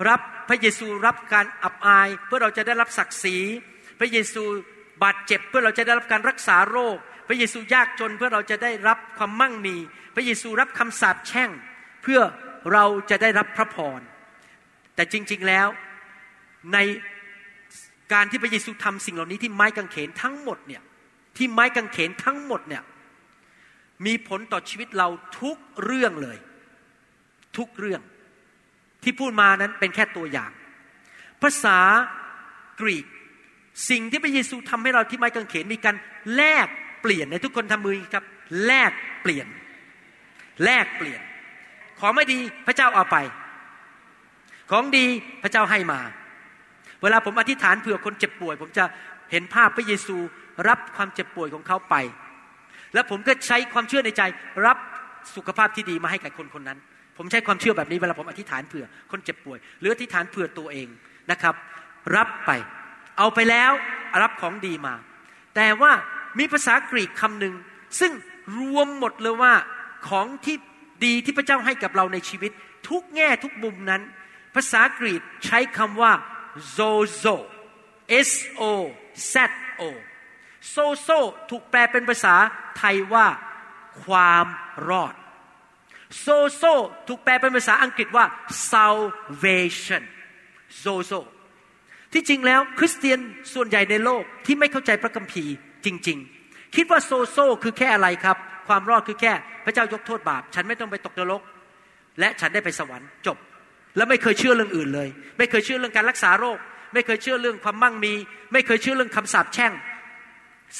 [0.08, 3.36] รับพระเยซูรับการอับอาย เพื่อเราจะได้รับศักดิ์ศรี
[4.00, 4.42] พระเยซู
[5.02, 6.96] บาดเจ็บเพื่อเราจะได้รับการรักษาโรค
[7.28, 9.76] พระเยซูยากจนเพื่อเราจะได้รับความมั่งมี
[10.14, 11.50] พระเยซูรับคำสาปแช่ง
[12.02, 12.20] เพื่อ
[12.72, 14.00] เราจะได้รับพระพร
[14.94, 15.68] แต่จริง ๆแล้ว
[16.72, 16.78] ใน
[18.12, 20.82] การที่พระเยซูทำสิ่งเหล่านี้ที่ไม้กางเขนทั้งหมดเนี่ย
[21.36, 22.82] ที่ไม้กางเขนทั้งหมดเนี่ย
[24.06, 25.08] มีผลต่อชีวิตเรา
[25.40, 26.38] ทุกเรื่องเลย
[27.56, 28.02] ทุกเรื่อง
[29.02, 30.50] ที่พูดมานั้นเป็นแค่ตัวอย่าง
[31.42, 31.78] ภาษา
[32.80, 33.06] กรีก
[33.90, 35.96] สิ่งที่พระเยซูทำให้เราที่ไม้กางเขนมีการ
[36.34, 36.68] แลก
[37.02, 38.24] เปลี่ยนในทุกคนทำมือครับ
[38.66, 39.46] แลกเปลี่ยน
[40.64, 41.20] แลกเปลี่ยน
[42.00, 43.16] ของไม่ดีพระเจ้าเอาไป
[44.70, 45.06] ของดี
[45.42, 46.00] พระเจ้าให้มา
[47.02, 48.84] เวลาผมอธิษฐานเผื่อคนเจ็บป่วย ผมจะ
[49.30, 50.16] เห็นภาพพระเยซู
[50.68, 51.94] รับความเจ็บป่วยของเขาไป
[52.94, 54.22] แล้วผมก็ใช้ความเชื่อในใจ
[54.66, 54.78] รับ
[55.36, 56.78] สุขภาพที่ดีมาให้กับคนคนนั้น
[57.16, 60.88] ผมใช้ความเชื่อแบบนี้เวลาผมอธิษฐานเผื่อคนเจ็บป่วย หรืออธิษฐานเผื่อตัวเอง
[61.30, 61.54] นะครับ
[62.16, 62.50] รับไป
[63.18, 63.72] เอาไปแล้ว
[64.22, 64.94] รับของดีมา
[65.56, 65.92] แต่ว่า
[66.38, 67.54] มีภาษากรีกคำหนึ่ง
[68.00, 68.12] ซึ่ง
[68.58, 69.52] รวมหมดเลยว่า
[70.08, 70.56] ของที่
[71.04, 72.52] ดีที่พระเจ้าให้กับเราในชีวิต
[72.88, 74.02] ทุกแง่ทุกมุมนั้น
[74.54, 76.12] ภาษากรีกใช้คำว่า
[76.76, 77.36] zozo
[78.28, 78.62] s o
[79.32, 79.36] z
[79.80, 79.82] o
[80.74, 81.18] zozo
[81.50, 82.34] ถูกแปลเป็นภาษา
[82.78, 83.26] ไทยว่า
[84.04, 84.46] ความ
[84.88, 85.14] รอด
[86.26, 86.74] zozo
[87.08, 88.24] ถูกแปลเป็นภาษาอังกฤษว่า
[88.70, 90.02] salvation
[90.84, 91.20] zozo
[92.12, 93.18] ที่จริงแล้วคริสเตียน
[93.54, 98.36] ส่วนใหญ่ในโลกที่ไม่เข้าใจพระคัมภีร์จริง ๆ คิดว่าโซโซคือแค่อะไรครับ
[98.68, 99.32] ความรอดคือแค่
[99.64, 101.42] พระเจ้ายกโทษบาป ฉันไม่ต้องไปตกนรก
[102.20, 103.38] และฉันได้ไปสวรรค์จบ
[103.96, 106.58] แล้วไม่เคยเชื่อเรื่องอื่นเลย ไม่เคยเชื่อเรื่องการรักษาโรค
[106.92, 108.12] ไม่เคยเชื่อเรื่องความมั่งมี
[108.52, 109.72] ไม่เคยเชื่อเรื่องคำสาปแช่ง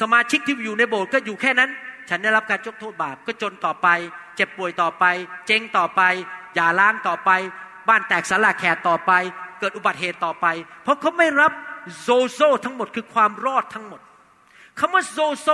[0.00, 1.70] สมาชิกที่อยู่ในโบสถ์ก็อยู่แค่นั้น
[2.08, 3.88] ฉันได้รับการยกโทษบาปก็จนต่อไป
[4.36, 5.04] เจ็บป่วยต่อไป
[5.46, 6.02] เจ๊งต่อไป
[6.54, 7.30] อย่าล้างต่อไป
[7.88, 9.12] บ้านแตกสลายแขกต่อไป
[9.60, 10.46] เกิดอุบัติเหตุต่อไป
[10.82, 11.52] เพราะเขาไม่รับ
[12.00, 14.00] โซโซทั้งหมดคือความรอดทั้งหมด
[14.78, 15.48] คำว่าโซโซ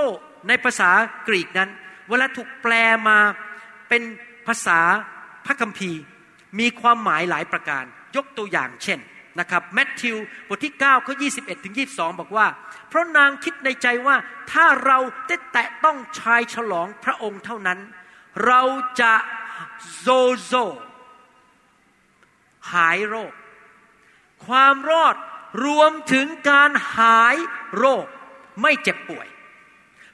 [0.48, 0.90] ในภาษา
[1.28, 1.70] กรีกนั้น
[2.08, 2.72] เวลาถูกแปล
[3.08, 3.18] มา
[3.88, 4.02] เป็น
[4.46, 4.80] ภาษา
[5.46, 6.00] พระคัมภีร์
[6.58, 7.84] มีความหมายหลายประการ
[8.16, 8.98] ยกตัวอย่างเช่น
[9.40, 10.16] นะครับแมทธิว
[10.48, 12.46] บทที่9ข้อ21ถึง22 บอกว่า
[12.88, 14.16] เพราะนางคิดในใจว่า
[14.52, 17.78] ถ้าเราได้แตะต้องชายฉลองพระองค์เท่านั้น
[18.46, 18.62] เรา
[19.00, 19.12] จะ
[19.98, 20.06] โซ
[20.42, 20.52] โซ
[22.72, 23.32] หายโรค
[24.46, 25.16] ความรอด
[25.64, 27.36] รวมถึงการหาย
[27.78, 28.06] โรค
[28.62, 29.26] ไม่เจ็บป่วย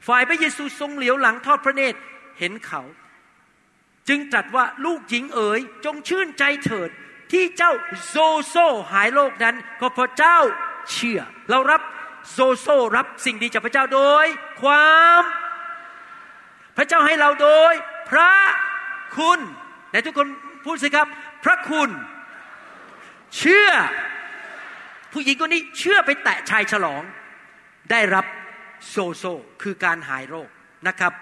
[0.06, 1.98] ฝ่ายพระเยซูทรงเหลียวหลังทอดพระเนตร
[2.38, 2.82] เห็นเขา
[4.08, 6.90] จึงตรัสว่าลูกหญิงเอ๋ยจงชื่นใจเถิด
[7.32, 7.72] ที่เจ้า
[8.08, 8.56] โซโซ
[8.92, 10.38] หายโรคนั้น ก็เพราะเจ้า
[10.92, 11.80] เชื่อ เรารับ
[12.32, 14.26] โซโซรับสิ่งดีจากพระเจ้าโดย
[14.62, 15.22] ความ
[16.76, 17.74] พระเจ้าให้เราโดย
[18.10, 18.32] พระ
[19.16, 19.38] คุณ
[19.90, 20.28] ไหนทุกคน
[20.64, 21.06] พูดสิครับ
[21.44, 21.88] พระคุณ
[23.36, 23.70] เชื่อ
[25.12, 27.02] ผู้หญิงคนนี้เชื่อไปแตะชายฉลอง
[27.90, 28.24] ได้รับ
[28.90, 29.24] โซโซ
[29.62, 30.48] คือการหายโรค
[30.88, 31.12] นะครับ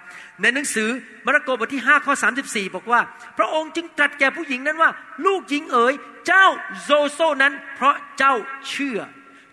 [0.41, 0.89] ในหนังสือ
[1.27, 3.01] มาระโกบทที่5ข้อ34 บอกว่า
[3.39, 4.91] พระองค์จึงตรัสแก่ผู้หญิงนั้นว่า
[5.27, 5.95] ลูกหญิงเอ๋ย
[6.27, 6.47] เจ้า
[6.83, 8.35] โซโซนั้น เพราะเจ้า
[8.69, 9.01] เชื่อ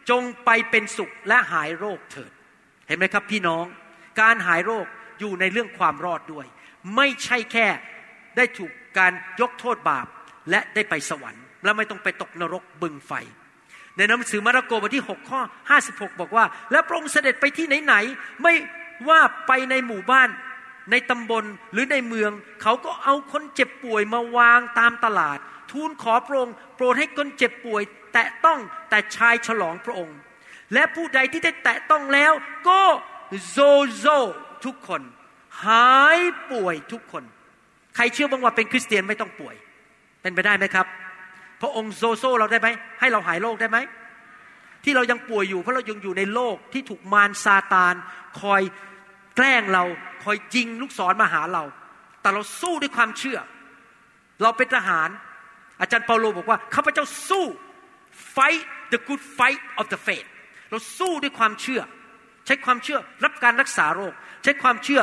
[0.09, 2.31] จงไปเป็นสุขและหายโรคเถิด
[2.87, 3.65] เห็นไหมครับพี่น้อง
[4.21, 4.85] การหายโรค
[5.19, 6.45] อยู่ในเรื่องความรอดด้วย
[6.95, 7.67] ไม่ใช่แค่
[8.37, 10.07] ได้ถูกการยกโทษบาป
[10.49, 13.11] และได้ไปสวรรค์ และไม่ต้องไปตกนรกบึงไฟ
[13.97, 15.41] ในหนังสือมาระโกบทที่6ข้อ
[15.79, 18.53] 56 บอกว่า และพระองค์เสด็จไปที่ไหนๆไม่
[19.09, 20.29] ว่าไปในหมู่บ้าน
[20.91, 22.31] ในตำบลหรือในเมือง
[22.61, 25.37] เขาก็เอาคนเจ็บป่วยมาวางตามตลาด
[25.71, 27.81] ทูลขอพระองค์โปรดให้คนเจ็บป่วย
[28.13, 30.17] แตะต้องแต่ชายฉลองพระองค์
[30.73, 32.33] และผู้ใดที่ได้แตะต้องแล้ว
[32.69, 32.81] ก็
[33.49, 33.57] โซ
[33.97, 34.05] โซ
[34.65, 35.01] ทุกคน
[35.65, 36.19] หาย
[36.51, 37.23] ป่วยทุกคน
[37.95, 39.55] ใครเชื่อบ้างว่าเป็นคริสเตียนไม่ต้องป่วย
[40.21, 40.85] เป็นไปได้ไหมครับ
[41.61, 42.67] พระองค์โซโซเราได้ไหม
[42.99, 43.77] ให้เราหายโรคได้ไหม
[44.83, 47.93] ที่เรายังป่วยอยู่เพราะเรายังอยู่ในโลกที่ถูกมารซาตาน
[48.41, 48.61] คอย
[49.35, 49.83] แกล้งเรา
[50.23, 51.63] คอยยิงลูกศรมาหาเรา
[52.21, 53.39] แต่เราสู้ด้วยความเชื่อ
[54.41, 55.09] เราเป็นทหาร
[55.81, 57.45] อาจารย์เปาโลบอกว่าข้าพเจ้าสู้
[58.35, 60.27] fight the good fight of the faith
[60.69, 61.81] เราสู้ด้วยความเชื่อ
[62.45, 65.01] ใช้ความเชื่อรับการรักษาโรค ใช้ความเชื่อ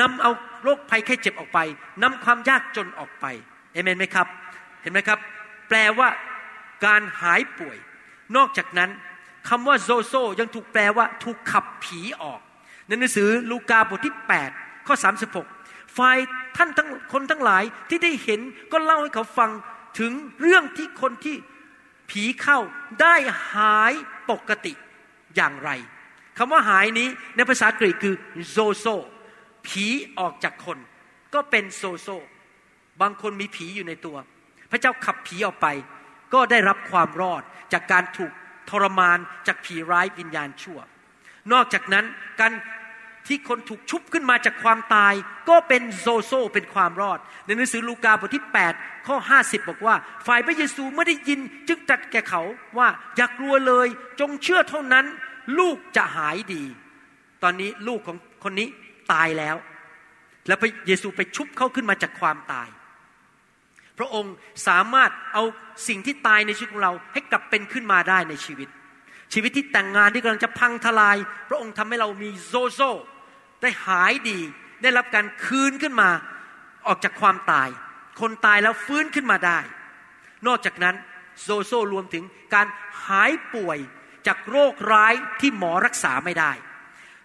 [0.00, 0.30] นำเอา
[0.64, 1.58] โรคภัยแค่เจ็บออกไป
[2.02, 3.26] นำความยากจนออกไป
[3.72, 4.26] เอเมนไหมครับ
[4.82, 5.18] เห็นไหมครับ
[5.68, 6.08] แปลว่า
[6.86, 7.76] การหายป่วย
[8.36, 8.90] นอกจากนั้น
[9.48, 12.40] คำว่าโซโซยังถูกแปลว่าถูกขับผีออก
[12.86, 14.14] ในหนังสือลูกาบทที่
[14.50, 14.94] 8 ข้อ
[15.44, 16.18] 36 ฝ่าย
[16.56, 18.40] ท่านทั้งคนทั้งหลายที่ได้เห็น
[18.72, 19.50] ก็เล่าให้เขาฟัง
[19.98, 21.36] ถึงเรื่องที่คนที่
[22.10, 22.58] ผีเข้า
[23.00, 23.14] ได้
[23.54, 23.92] หาย
[24.30, 24.72] ปกติ
[25.36, 25.70] อย่างไร
[26.38, 28.14] คำว่าหายนี้ในภาษากรีกคือ
[28.50, 28.86] โซโซ
[29.66, 29.86] ผี
[30.18, 30.78] ออกจากคน
[31.34, 32.08] ก็เป็นโซโซ
[33.00, 34.16] บางคนมีผีอยู่ในตัว
[34.74, 35.66] ระเจ้าขับผีออกไป
[36.34, 38.32] ก็ได้รับความรอดจากการถูก
[38.70, 40.78] ทรมานจากผีร้ายวิญญาณชั่ว
[41.52, 42.04] นอกจากนั้น
[42.40, 42.52] การ
[43.26, 45.14] ที่คนถูกชุบขึ้นมาจากความตาย
[45.48, 48.44] ก็เป็นโซโซเป็นความรอด ในหนังสือลูกาบทที่
[48.76, 49.94] 8 ข้อ 50 บอกว่า
[50.26, 52.42] ฝ่ายพระเยซูไม่ได้ยินจึงตรัสแก่เขา
[52.78, 53.86] ว่าอย่ากลัวเลย
[54.20, 55.04] จงเชื่อเท่านั้น
[55.58, 56.64] ลูกจะหายดี
[57.42, 58.68] ตอนนี้ลูกของคนนี้
[59.12, 59.56] ตายแล้ว
[60.46, 62.68] แล้วพระเยซูไปชุบเขาขึ้นมาจากความตาย
[63.98, 64.34] พระองค์
[64.68, 65.42] สามารถเอา
[65.88, 68.68] สิ่งที่ตายในชีวิตของเราให้กลับเป็นขึ้นมาได้ในชีวิต
[69.32, 71.16] ชีวิตที่แต่งงานที่กำลังจะพังทลาย
[71.48, 72.80] พระองค์ทำให้เรามีโซโซ
[73.62, 74.38] ได้หายดี
[74.82, 76.10] ได้รับการคืนขึ้นมา
[76.86, 77.68] ออกจากความตาย
[78.20, 79.58] คนตายแล้วฟื้นขึ้นมาได้
[80.46, 80.94] นอกจากนั้น
[81.42, 82.66] โซโซรวมถึงการ
[83.06, 83.78] หายป่วย
[84.26, 86.52] จากโรคร้ายที่หมอรักษาไม่ได้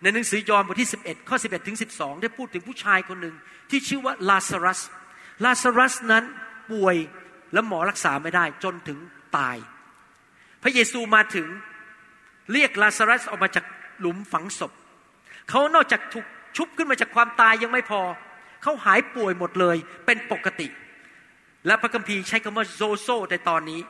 [0.02, 3.36] ในหนังสือยอห์นบทที่ 11 ข้อ 11 ถึง 12 ได้พูดถึงผู้ชายคนหนึ่ง
[3.70, 4.82] ที่ชื่อว่าลาซารัส
[5.44, 6.24] ลาซารัสนั้น
[6.72, 6.96] ป่วย
[7.54, 9.00] และหมอรักษาไม่ได้จนถึง
[9.38, 9.58] ตาย
[10.64, 11.48] พระเยซูมาถึง
[12.54, 13.66] เรียกลาซารัสออกมาจาก
[14.00, 14.72] หลุมฝังศพ
[15.50, 16.26] เขานอกจากถูก
[16.58, 18.02] ชุบขึ้นมาจากความตายยังไม่พอ
[18.64, 20.68] เขาหายป่วยหมดเลยเป็นปกติ
[21.68, 23.82] และพระคัมภีร์ใช้คำว่าโซโซในตอนนี้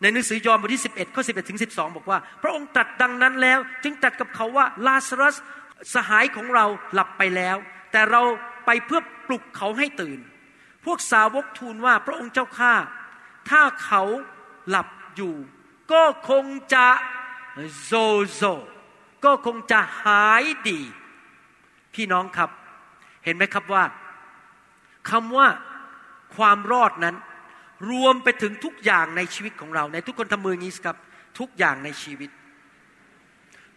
[0.00, 5.36] ในหนังสือยอห์นบทที่ 11ข้อ11ถึง12 บอกว่า พระองค์ตรัสดังนั้นแล้ว จึงตรัสกับเขาว่าลาซารัส
[5.94, 7.56] สหายของเราหลับไปแล้ว
[7.92, 8.22] แต่เรา
[8.66, 10.18] ไปเพื่อปลุกเขาให้ตื่น
[10.84, 12.74] พวกสาวกทูลว่าพระองค์เจ้าข้า
[13.50, 14.02] ถ้าเขา
[14.68, 15.34] หลับอยู่
[15.92, 16.86] ก็คงจะ
[17.84, 17.92] โซ
[18.32, 18.42] โซ
[19.24, 20.80] ก็คงจะหายดี
[21.94, 22.50] พี่น้องครับ
[23.24, 23.84] เห็นไหมครับว่า
[25.10, 25.48] คำว่า
[26.36, 27.16] ความรอดนั้น
[27.90, 30.96] รวมไปถึงทุกอย่างในชีวิตของเรา ในทุกคนทำมืองี้ครับ
[31.38, 32.30] ทุกอย่างในชีวิต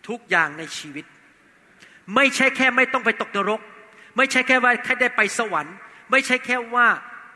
[0.07, 1.05] ทุกอย่างในชีวิต
[2.15, 3.61] ไม่ใช่แค่ไม่ต้องไปตกนรก
[4.17, 5.75] ไม่ใช่แค่ว่าแค่ได้ไปสวรรค์
[6.11, 6.87] ไม่ใช่แค่ว่า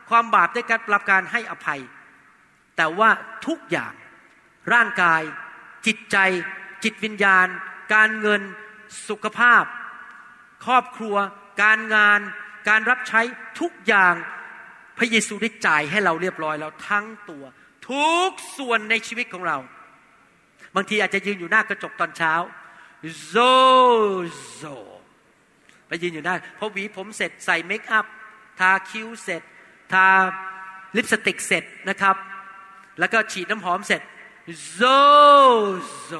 [0.08, 1.80] ความบาปได้การรับการให้อภัย
[2.76, 3.10] แต่ว่า
[3.46, 3.92] ทุกอย่าง
[4.72, 5.22] ร่างกาย
[5.86, 6.16] จิตใจ
[6.84, 7.46] จิตวิญญาณ
[7.94, 8.42] การเงิน
[9.08, 9.64] สุขภาพ
[10.64, 11.16] ครอบครัว
[11.62, 12.20] การงาน
[12.68, 13.20] การรับใช้
[13.60, 14.14] ทุกอย่าง
[14.98, 17.44] พระเยซูได้จ่ายให้เราเรียบร้อยแล้วทั้งตัว
[17.90, 19.58] ทุกส่วนในชีวิตของเรา
[20.76, 22.34] บางทีอาจจะยืนอยู่หน้ากระจกตอนเช้า
[23.26, 24.62] sozo
[25.86, 28.06] ไปยืนอยู่หน้าพอหวีผมเสร็จใส่ makeup
[28.58, 29.42] ทาคิ้วเสร็จ
[29.92, 30.06] ทา
[30.96, 32.16] ลิปสติกเสร็จนะครับ
[32.98, 34.02] แล้วก็ฉีดน้ำหอมเสร็จ
[34.72, 36.12] sozo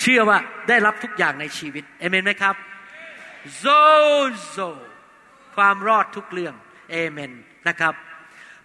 [0.00, 2.54] เชื่อว่าได้รับทุกอย่างในชีวิตเอเมนไหมครับ
[3.56, 4.58] sozo
[5.56, 6.54] ความรอดทุกเรื่อง
[6.90, 7.32] เอเมน
[7.68, 7.94] นะครับ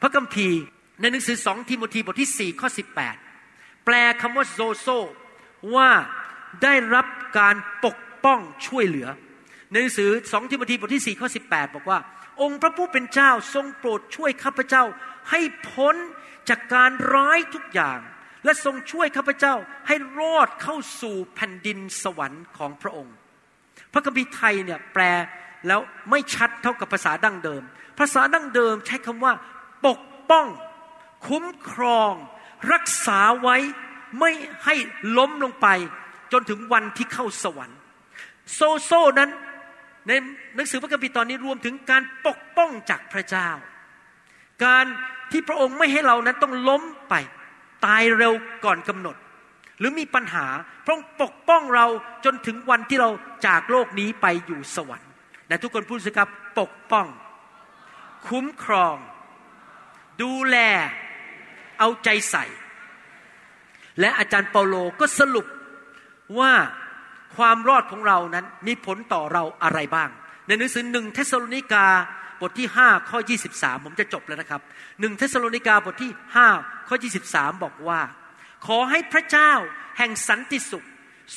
[0.01, 0.61] พระคัมภีร์
[1.01, 2.69] ในหนังสือสองทิโมธีบทที่4ข้อ
[3.25, 4.87] 18 แปลคำว่าโซโซ
[5.75, 5.89] ว่า
[6.63, 7.05] ได้รับ
[7.39, 9.07] การปกป้องช่วยเหลือ
[9.73, 11.99] ในหนังสือสองทิโมธีบทที่4ข้อ18บอกว่า
[12.41, 14.83] องค์พระผู้เป็นเจ้าทรงโปรดช่วยข้าพเจ้า
[15.29, 15.95] ให้พ้น
[16.49, 17.99] จากการร้ายทุกอย่าง
[18.43, 19.55] และทรงช่วยข้าพเจ้า
[19.87, 23.15] ให้รอดเข้าสู่แผ่นดินสวรรค์ของพระองค์
[23.93, 25.03] พระคัมภีร์ไทยเนี่ยแปล
[25.67, 27.61] แล้วไม่ชัดเท่ากับภาษาดั้งเดิม
[27.99, 29.33] ภาษาดั้งเดิมใช้คำว่า
[29.87, 30.47] ปกป้อง
[31.27, 32.13] คุ้มครอง
[32.73, 33.57] รักษาไว้
[34.19, 34.31] ไม่
[34.65, 34.75] ให้
[35.17, 35.67] ล้มลงไป
[36.31, 37.77] จนถึงวันที่เข้าสวรรค์
[38.53, 39.29] โซโซนั้น
[40.07, 40.11] ใน
[40.55, 43.49] หนังสือพระคัมภีร์ตอนนี้รวมถึงการปกป้องจากพระเจ้า
[44.65, 44.85] การ
[45.31, 47.13] ที่พระองค์ไม่ให้เรานั้นต้องล้มไป
[47.85, 48.33] ตายเร็ว
[48.65, 49.15] ก่อนกำหนด
[49.79, 50.45] หรือมีปัญหา
[50.85, 51.85] พระองค์ปกป้องเรา
[52.25, 53.09] จนถึงวันที่เรา
[53.47, 55.11] จากโลกนี้ไปอยู่สวรรค์
[55.47, 57.07] แต่ทุกคนพูดสิครับปกป้อง
[58.27, 58.95] คุ้มครอง
[60.21, 60.57] ดูแล
[61.79, 62.45] เอาใจใส่
[63.99, 65.47] และอาจารย์เปาโลก็สรุป
[66.39, 66.51] ว่า
[67.37, 70.09] ความรอดของเรานั้นมีผลต่อเราอะไรบ้าง
[70.47, 71.87] ในหนังสือหนึ่งเทสโลนิกา
[72.41, 73.19] บทที่ 5 ข้อ
[73.51, 74.61] 23 ผมจะจบแล้วนะครับ
[74.99, 76.11] หนึ่งเทสโลนิกาบทที่
[76.49, 76.95] 5 ข้อ
[77.29, 78.01] 23 บอกว่า
[78.65, 79.51] ขอให้พระเจ้า
[79.97, 80.87] แห่งสันติสุข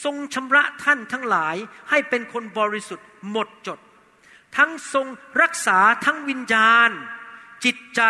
[0.04, 1.56] ทรงชำระท่านทั้งหลาย
[1.90, 3.78] ให้เป็นคนบริสุทธิ์หมดจด
[4.56, 5.06] ทั้งทรง
[5.42, 6.90] รักษาทั้งวิญญาณ
[7.64, 8.02] จิตใจ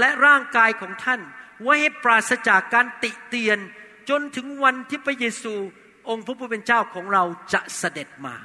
[0.00, 1.20] และร่างกายของท่าน
[1.62, 3.58] ไว้ให้ปราศจากการติเตียน
[4.08, 5.54] จนถึงวันที่พระเยซู
[6.10, 8.36] องค์พระผู้เป็นเจ้าของเราจะเสด็จมา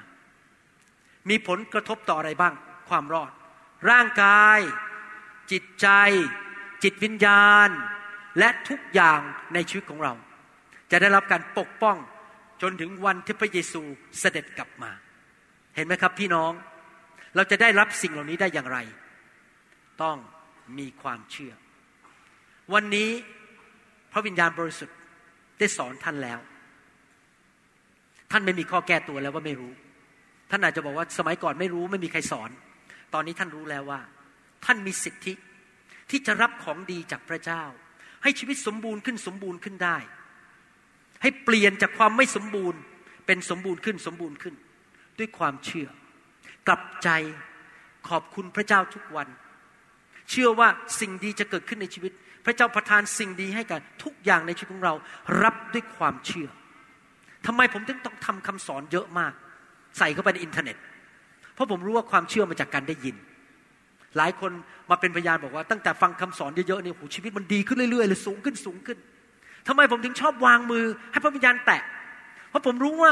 [1.29, 2.53] มีผลกระทบต่ออะไรบ้าง
[2.89, 3.31] ความรอด
[3.89, 4.59] ร่างกาย
[5.51, 5.87] จิตใจ
[6.83, 7.69] จิตวิญญาณ
[8.39, 9.19] และทุกอย่าง
[9.53, 10.13] ในชีวิตของเรา
[10.91, 11.97] จะได้รับการปกป้อง
[12.61, 13.81] จนถึงวันที่พระเยซู
[14.19, 14.91] เสด็จกลับมา
[15.75, 16.51] เห็นไหมครับพี่น้อง
[17.35, 18.77] เราจะได้รับสิ่งเหล่านี้ได้อย่างไร
[20.01, 20.17] ต้อง
[20.77, 21.53] มีความเชื่อ
[22.73, 23.09] วันนี้
[24.11, 24.97] พระวิญญาณบริสุทธิ์
[25.59, 26.39] ได้สอนท่านแล้ว
[28.33, 29.71] ท่านไม่มีข้อแก้ตัวแล้วว่าไม่รู้
[30.51, 32.49] ท่านอาจจะบอกว่าสมัยก่อนไม่รู้ไม่มีใครสอน
[33.13, 34.01] ตอนนี้ท่านรู้แล้วว่า
[34.65, 35.33] ท่านมีสิทธิ
[36.09, 37.63] ที่จะรับของดีจากพระเจ้า
[38.23, 39.97] ให้ชีวิตสมบูรณ์ขึ้นสมบูรณ์ขึ้นได้
[41.21, 42.79] ให้เปลี่ยนจากความไม่สมบูรณ์
[43.25, 44.55] เป็นสมบูรณ์ขึ้นสมบูรณ์ขึ้น
[45.19, 45.87] ด้วยความเชื่อ
[46.67, 47.09] กลับใจ
[48.09, 49.27] ขอบคุณพระเจ้าทุกวัน
[50.29, 50.67] เชื่อว่า
[50.99, 52.11] สิ่งดีจะเกิดขึ้นในชีวิต
[52.45, 54.93] พระเจ้าประทานสิ่งดีให้กันทุกอย่างในชีวิตของเรา
[55.43, 56.49] รับด้วยความเชื่อ
[57.47, 59.33] ทำไมผมถึงต้องทำคำสอนเยอะมาก
[59.97, 60.77] ใส่เข้าไปในอินเทอร์เน็ต
[61.53, 63.15] เพราะผมรู้ว่าความเชื่อมาจากการได้ยิน
[64.17, 64.51] หลายคน
[64.89, 68.97] มาเป็นพยานบอกว่าตั้งแต่ฟังคำสอนเยอะๆเนี่ยโหชีวิตมันดีขึ้นเรื่อยๆเลยสูงขึ้นสูงขึ้น
[69.67, 71.81] ทำไมผมถึงชอบวางมือ ให้พระวิญญาณแตะ
[72.49, 73.11] เพราะผมรู้ว่า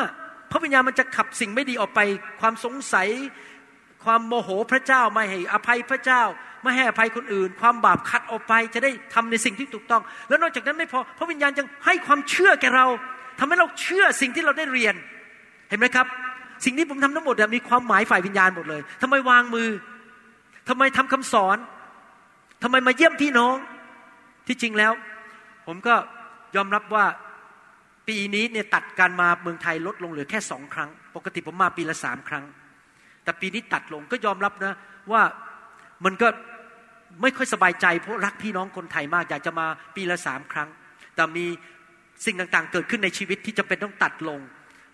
[0.52, 2.00] พระวิญญาณมันจะขับสิ่งไม่ดีออกไป
[2.42, 3.08] ความสงสัย
[4.06, 6.22] ความโมโหพระเจ้าไม่ให้อภัยพระเจ้า
[6.64, 12.86] ไม่ให้อภัยคนอื่น ความบาปคัดออกไปจะได้ทำในสิ่งที่ถูกต้อง แล้วนอกจากนั้นไม่พอพระวิญญาณยังให้ความเชื่อแก่เรา
[13.40, 14.96] ทำให้เราเชื่อสิ่งที่เราได้เรียน
[15.70, 16.08] เห็นไหมครับ
[16.66, 19.70] สิ่งที่ผมทำทั้งหมดมีความหมายฝ่ายวิญญาณหมดเลยทำไมวางมือ
[20.70, 21.58] ทำไมทำคำสอน
[22.64, 23.56] ทำไมมาเยี่ยมพี่น้อง
[24.48, 24.94] ที่จริงแล้ว
[25.68, 25.96] ผมก็
[26.56, 27.06] ยอมรับว่า
[28.08, 32.46] ปีนี้เนี่ยตัดการมาเมืองไทยลดลงเหลือแค่สองครั้ง ปกติผมมาปีละสามครั้ง
[33.24, 34.74] แต่ปีนี้ตัดลงก็ยอมรับนะ
[35.12, 35.22] ว่า
[36.06, 36.28] มันก็
[37.22, 40.70] ไม่ค่อยสบายใจเพราะรักพี่น้องคนไทยมาก อยากจะมาปีละสามครั้ง
[41.16, 41.46] แต่มี
[42.26, 44.40] สิ่งต่างๆ เกิดขึ้นในชีวิตที่จะเป็นต้องตัดลง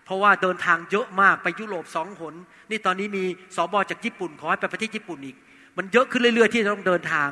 [0.04, 2.34] เพราะว่าเดินทางเยอะมากไปยุโรปสองหน
[2.70, 3.24] นี่ตอนนี้มี
[3.56, 5.36] สอบอจากญี่ปุ่นขอให้ไปประเทศญี่ปุ่นอีก
[5.76, 7.28] มันเยอะขึ้นเรื่อยๆที่ต้องเดินทาง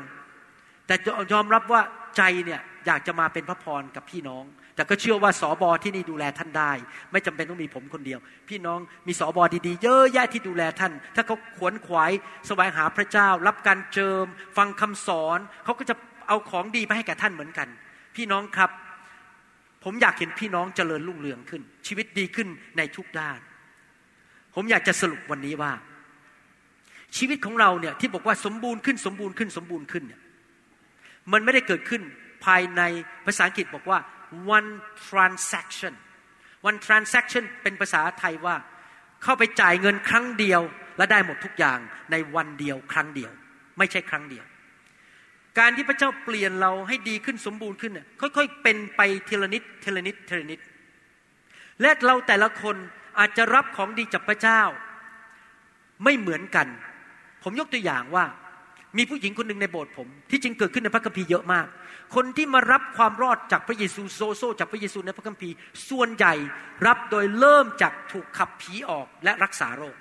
[0.86, 0.94] แต่
[1.32, 1.80] ยอมรับว่า
[2.16, 6.72] ใจเนี่ยอยากจะมาเป็นพระพรกับพี่น้อง แต่ก็เชื่อว่าสอบอที่นี่ดูแลท่านได้
[7.12, 12.10] ไม่จำเป็นต้องมีผมคนเดียว พี่น้องมีสอบอดีๆ เยอะแยะที่ดูแลท่าน ถ้าเขาขวนขวาย
[12.46, 14.24] แสวงหาพระเจ้า รับการเจิม
[14.56, 15.94] ฟังคำสอนเขาก็จะ
[16.28, 17.68] เอาของดีไปให้แก่ท่านเหมือนกัน
[18.16, 18.70] พี่น้องครับ
[19.88, 23.38] ผมอยากเห็นพี่น้องเจริญรุ่งเรืองขึ้น ชีวิตดีขึ้นในทุกด้าน
[24.54, 25.72] ผมอยากจะสรุปวันนี้ว่า
[27.16, 30.20] ชีวิตของเราเนี่ยที่บอกว่าสมบูรณ์ขึ้นสมบูรณ์ขึ้นสมบูรณ์ขึ้นเนี่ย
[31.32, 32.02] มันไม่ได้เกิดขึ้น
[32.44, 32.82] ภายใน
[33.26, 33.98] ภาษาอังกฤษบอกว่า
[34.56, 34.70] one
[35.08, 35.94] transaction
[36.68, 38.56] one transaction เป็นภาษาไทยว่า
[39.22, 40.60] เข้าไปจ่ายเงินครั้งเดียว
[40.98, 41.78] และได้หมดทุกอย่าง
[42.10, 43.32] ในวันเดียวครั้งเดียว
[43.78, 44.44] ไม่ใช่ครั้งเดียว
[45.58, 50.60] การที่พระเจ้าเปลี่ยนเราให้ดีขึ้นสมบูรณ์ขึ้นเนี่ยค่อยๆ เป็นไปทีละนิดทีละนิดทีละนิด
[51.80, 52.76] และเราแต่ละคน
[53.18, 54.62] อาจจะรับของดีจากพระเจ้า
[56.04, 56.66] ไม่เหมือนกัน
[57.42, 58.24] ผมยกตัวอย่างว่า
[58.96, 61.66] มีผู้หญิงคนหนึ่งในโบสถ์ผม ที่จริงเกิดขึ้นในพระคัมภีร์เยอะมาก
[62.14, 65.54] คนที่มารับความรอดจากพระเยซูโซโซ จากพระเยซูในพระคัมภีร์
[65.90, 66.34] ส่วนใหญ่
[66.86, 69.96] รับโดยเริ่มจากถูกขับผีออกและรักษาโรค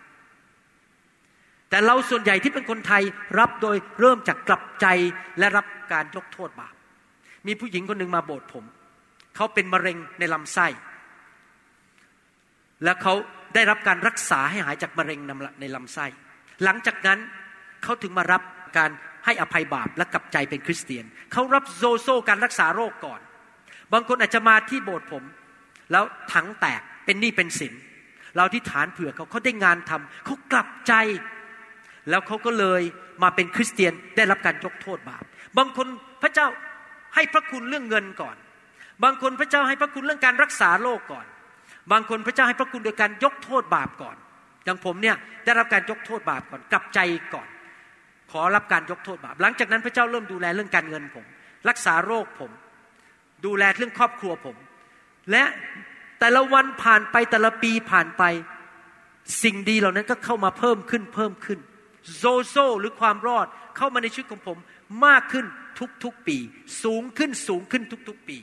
[1.76, 3.04] แต่เราส่วนใหญ่ที่เป็นคนไทย
[3.40, 4.86] รับโดยเริ่มจากกลับใจ
[5.40, 6.74] และรับการยกโทษบาป
[7.48, 8.66] มีผู้หญิงคนหนึ่งมาโบสถ์ผม
[9.36, 10.68] เขาเป็นมะเร็งในลำไส้
[12.84, 13.14] และเขา
[13.56, 15.20] ได้รับการรักษาให้หายจากมะเร็ง
[15.60, 16.06] ในลำไส้
[16.64, 17.20] หลังจากนั้น
[17.84, 18.42] เขาถึงมารับ
[18.78, 18.92] การ
[19.26, 23.22] ให้อภัยบาปและกลับใจเป็นคริสเตียน เขารับโซโซการรักษาโรคก่อน
[23.94, 25.24] บางคนอาจจะมาที่โบสถ์ผม
[25.92, 27.74] แล้วถังแตกเป็นหนี้เป็นสิน
[28.38, 30.94] เราที่ฐานเผื่อเขาเขาได้งานทำเขากลับใจ
[32.10, 32.82] แล้วเขาก็เลย
[33.24, 35.24] มาเป็นคริสเตียนได้รับการยกโทษบาป
[35.58, 35.88] บางคน
[36.24, 36.48] พระเจ้า
[37.16, 38.36] ให้พระคุณเรื่องเงินก่อน
[39.04, 41.26] บางคนพระเจ้าให้พระคุณเรื่องการรักษาโรคก่อน
[41.92, 44.16] บางคนพระเจ้าให้พระคุณโดยการยกโทษบาปก่อน
[44.66, 45.16] อย่างผมเนี่ย
[45.46, 47.00] ได้รับการยกโทษบาปก่อน กลับใจ
[47.34, 47.48] ก่อน
[48.32, 51.26] ขอรับการยกโทษบาป หลังจากนั้นพระเจ้าเริ่มดูแลเรื่องการเงินผม
[51.70, 52.52] รักษาโรคผม
[53.46, 54.56] ดูแลเรื่องครอบครัวผม
[55.32, 55.44] และ
[56.20, 58.24] แต่ละวันผ่านไปแต่ละปีผ่านไป
[59.44, 61.60] สิ่งดีเหล่านั้นก็เข้ามาเพิ่มขึ้นเพิ่มขึ้น
[62.18, 64.58] โซโซหรือความรอดเข้ามาในชีวิตของผม
[65.06, 65.46] มากขึ้น
[66.04, 66.38] ทุกๆปี
[66.84, 68.38] สูงขึ้นสูงขึ้นทุกๆปี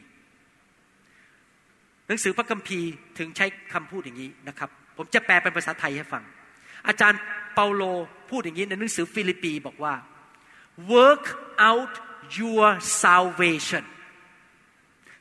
[2.07, 6.22] หนังสือพระคัมภีร์ถึงใช้คำพูดอย่างนี้นะครับ ผมจะแปลเป็นภาษาไทยให้ฟัง
[6.88, 7.20] อาจารย์
[7.55, 7.83] เปาโล
[8.31, 9.94] พูดอย่างนี้ในหนังสือฟิลิปปีบอกว่า
[10.92, 11.25] work
[11.70, 11.92] out
[12.38, 12.66] your
[13.03, 13.85] salvation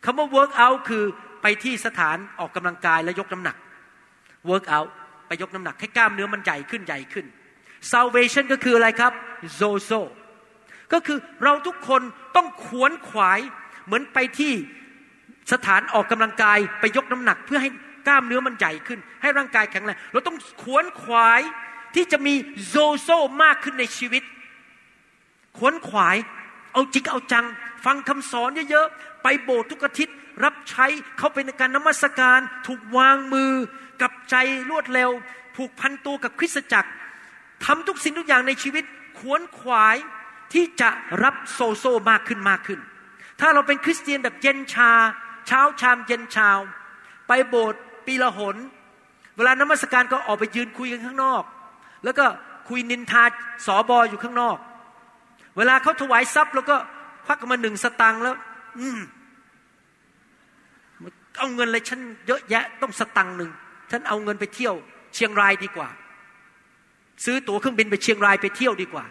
[0.05, 1.03] คำว่า work out คือ
[1.41, 3.55] ไปที่สถานออกกำลังกายและยกน้ำหนัก
[4.49, 4.89] work out
[5.27, 7.25] ไปยกน้ำหนักให้กล้ามเนื้อมันใหญ่ขึ้นใหญ่ขึ้น
[7.91, 9.13] salvation ก็คืออะไรครับ
[9.59, 10.01] zozo
[10.93, 12.01] ก็คือเราทุกคน
[12.35, 13.39] ต้องขวนขวาย
[13.85, 14.53] เหมือนไปที่
[15.51, 17.69] สถานออกกำลังกายไปยกน้ำหนักเพื่อให้
[18.07, 21.41] กล้ามเนื้อมันใหญ่ขึ้น ให้ร่างกายแข็งแรงเราต้องขวนขวาย
[21.95, 22.33] ที่จะมี
[22.67, 23.09] โซโซ
[23.43, 24.23] มากขึ้นในชีวิต
[25.57, 26.17] ขวนขวาย
[26.73, 27.45] เอาจิกเอาจัง
[27.85, 30.85] ฟังคำสอนเยอะๆ ไปโบสถ์ทุกอาทิตย์ รับใช้
[31.17, 33.51] เข้าไปในการนมัสการ ถูกวางมือ
[34.01, 34.35] กับใจ
[34.69, 35.09] รวดเร็ว
[35.55, 36.89] ผูกพันตัวกับคริสตจักร
[37.65, 38.83] ทำทุกสิ่งทุกอย่างในชีวิต
[39.19, 39.95] ขวนขวาย
[40.53, 40.89] ที่จะ
[41.23, 42.79] รับโซโซมากขึ้นมากขึ้น
[43.39, 44.91] ถ้าเราเป็นคริสเตียนแบบเย็นชา
[45.47, 46.59] เช้าชามเย็นชาว
[47.27, 48.55] ไปโบสถ์ปีละหน
[49.37, 51.43] เวลานมัสการก็ออกไปยืนคุยกันข้างนอก
[52.03, 52.25] แล้วก็
[52.69, 53.23] คุยนินทา
[53.65, 54.57] สอบออยู่ข้างนอก
[55.57, 56.75] เวลาเขาถวายทรัพย์แล้วก็
[57.25, 58.35] ควักมาหนึ่งสตังค์แล้ว
[58.79, 58.99] อืม
[61.37, 63.51] เอาเงินเลยฉันเยอะแยะต้องสตังค์หนึ่ง
[63.91, 64.75] ฉันเอาเงินไปเที่ยว
[65.13, 65.89] เชียงรายดีกว่า
[67.25, 69.05] ซื้อตั๋วเครื่องบินไปเชียงรายไปเที่ยวดีกว่า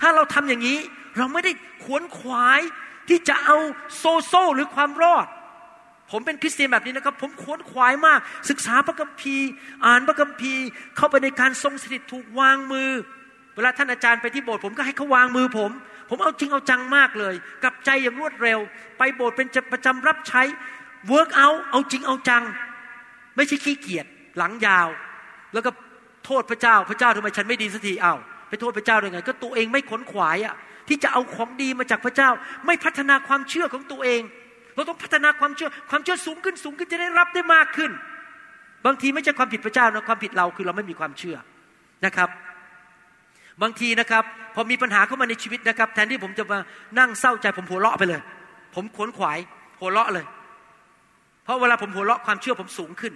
[0.00, 0.78] ถ้าเราทำอย่างนี้
[1.16, 1.52] เราไม่ได้
[1.84, 2.60] ขวนขวาย
[3.08, 3.56] ที่จะเอา
[3.96, 5.26] โซโซหรือความรอด
[6.10, 9.48] ผมเป็นคริสเตียนแบบนี้นะครับ ผมขวนขวายมาก ศึกษาพระคัมภีร์
[9.86, 10.64] อ่านพระคัมภีร์
[10.96, 12.90] เข้าไปในการทรงสถิตถูกวางมือ
[13.54, 15.70] เวลาท่านอาจารย์ไปที่โบสถ์ผมก็ให้เขาวางมือผม
[16.10, 18.58] ผมเอาจริงเอาจังมากเลยกับใจอย่างรวดเร็ว
[18.98, 20.42] ไปโบสถ์เป็นประจำรับใช้
[21.08, 22.42] work เอาเอาจริงเอาจัง
[23.36, 24.06] ไม่ใช่ขี้เกียจ
[24.38, 24.88] หลังยาว
[25.52, 25.70] แล้วก็
[26.26, 28.14] โทษพระเจ้า พระเจ้าทำไมฉันไม่ดีสักทีอา
[28.48, 30.54] ไปโทษพระเจ้าได้ไง ก็ตัวเองไม่ขวนขวายอะ
[30.88, 32.30] ที่จะเอาของดีมาจากพระเจ้า
[32.66, 34.22] ไม่พัฒนาความเชื่อของตัวเอง
[34.74, 37.90] เราต้องพัฒนาความเชื่อความเชื่อสูงขึ้นสูงขึ้นจะได้รับได้มากขึ้น
[38.86, 41.36] บางทีไม่ใช่ความผิดพระเจ้านะความผิดเราคือเราไม่มีความเชื่อ
[42.06, 42.28] นะครับ
[43.62, 44.24] บางทีนะครับ
[44.54, 46.58] พอมีปัญหาเข้ามาในชีวิตนะครับ แทนที่ผมจะมา
[46.98, 48.20] นั่งเศร้าใจผมหัวเราะไปเลย
[48.74, 49.38] ผมขวนขวาย
[49.80, 50.24] หัวเราะเลย
[51.44, 53.12] เพราะเวลาผมหัวเราะความเชื่อผมสูงขึ้น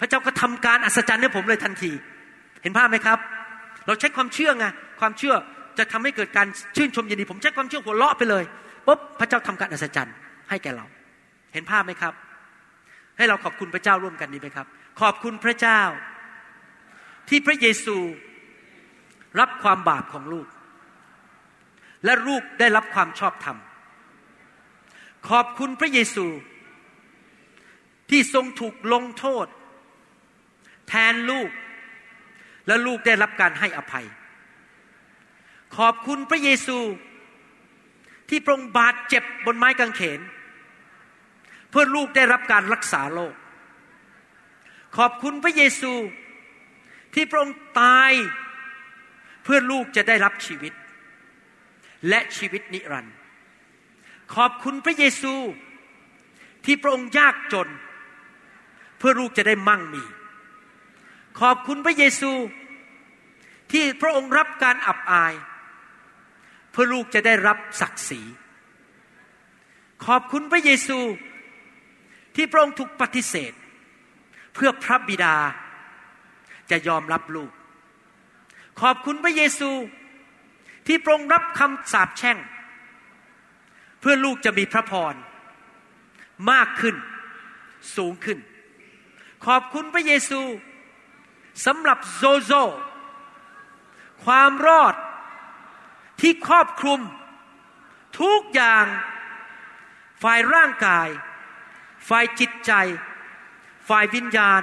[0.00, 1.92] พระเจ้าก็ทำการอัศจรรย์ให้ผมเลยทันที
[2.68, 3.18] ห็นภาพไหมครับ
[3.86, 4.66] เราใช้ความเชื่อไง
[5.00, 5.34] ความเชื่อ
[5.78, 6.46] จะทำให้เกิดการ
[6.76, 8.44] ชื่นชมยินดี ผมใช้ความเชื่อหัวเราะไปเลย
[8.86, 10.14] ปุ๊บพระเจ้าทำการอัศจรรย์
[10.50, 10.86] ให้แก่เรา
[11.52, 12.14] เห็นภาพไหมครับ
[13.16, 14.66] ให้เราขอบคุณพระเจ้าร่วมกันดีไหมครับ
[15.00, 15.80] ขอบคุณพระเจ้า
[17.28, 17.96] ที่พระเยซู
[19.40, 20.46] รับความบาปของลูก
[22.04, 23.56] และลูกได้รับความชอบธรรม
[25.28, 26.26] ขอบคุณพระเยซู
[28.10, 29.46] ที่ทรงถูกลงโทษ
[30.88, 31.50] แทนลูก
[32.68, 34.06] และลูกได้รับการให้อภัย
[35.76, 36.78] ขอบคุณพระเยซู
[38.28, 40.20] ที่พระองค์บาดเจ็บบนไม้กางเขน
[41.70, 43.34] เพื่อลูกได้รับการรักษาโรค
[44.96, 45.92] ขอบคุณพระเยซู
[47.14, 48.12] ที่พระองค์ตาย
[49.44, 50.72] เพื่อลูกจะได้รับชีวิต
[52.08, 53.14] และชีวิตนิรันดร์
[54.34, 55.34] ขอบคุณพระเยซู
[56.64, 57.68] ที่พระองค์ยากจน
[58.98, 60.04] เพื่อลูกจะได้มั่งมี
[61.40, 62.32] ขอบคุณพระเยซู
[63.72, 65.34] ที่พระองค์รับการอับอาย
[66.70, 68.20] เพื่อลูกจะได้รับศักดิ์ศรี
[70.06, 70.98] ขอบคุณพระเยซู
[72.34, 73.52] ที่พระองค์ถูกปฏิเสธ
[74.54, 75.36] เพื่อพระบิดา
[76.70, 77.52] จะยอมรับลูก
[78.80, 79.70] ขอบคุณพระเยซู
[80.86, 82.38] ที่พระองค์รับคำสาปแช่ง
[84.00, 85.14] เพื่อลูกจะมีพระพร
[86.50, 86.96] มากขึ้น
[87.96, 88.38] สูงขึ้น
[89.46, 90.40] ขอบคุณพระเยซู
[91.66, 92.52] สำหรับโซโซ
[94.24, 94.94] ความรอด
[96.20, 97.00] ที่ครอบคลุม
[98.20, 98.86] ทุกอย่าง
[100.22, 101.08] ฝ่ายร่างกาย
[102.08, 102.72] ฝ่ายจิตใจ
[103.88, 104.62] ฝ่ายวิญญาณ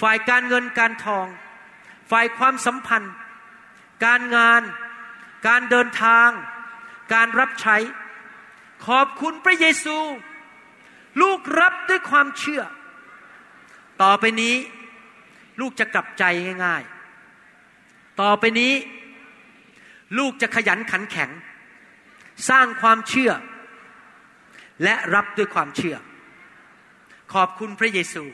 [0.00, 1.26] ฝ่ายการเงินการทอง
[2.10, 3.14] ฝ่ายความสัมพันธ์
[4.04, 4.62] การงาน
[5.46, 6.28] การเดินทาง
[7.12, 7.76] การรับใช้
[8.86, 9.98] ขอบคุณพระเยซู
[11.20, 12.62] ลูกรับด้วยความเชื่อ
[14.02, 14.54] ต่อไปนี้
[15.62, 16.24] ลูกจะกลับใจ
[16.64, 18.72] ง่ายๆ ต่อไปนี้
[20.18, 21.30] ลูกจะขยันขันแข็ง
[22.48, 23.32] สร้างความเชื่อ
[24.82, 25.96] และรับด้วยความเชื่อ
[27.32, 28.24] ขอบคุณพระเยซู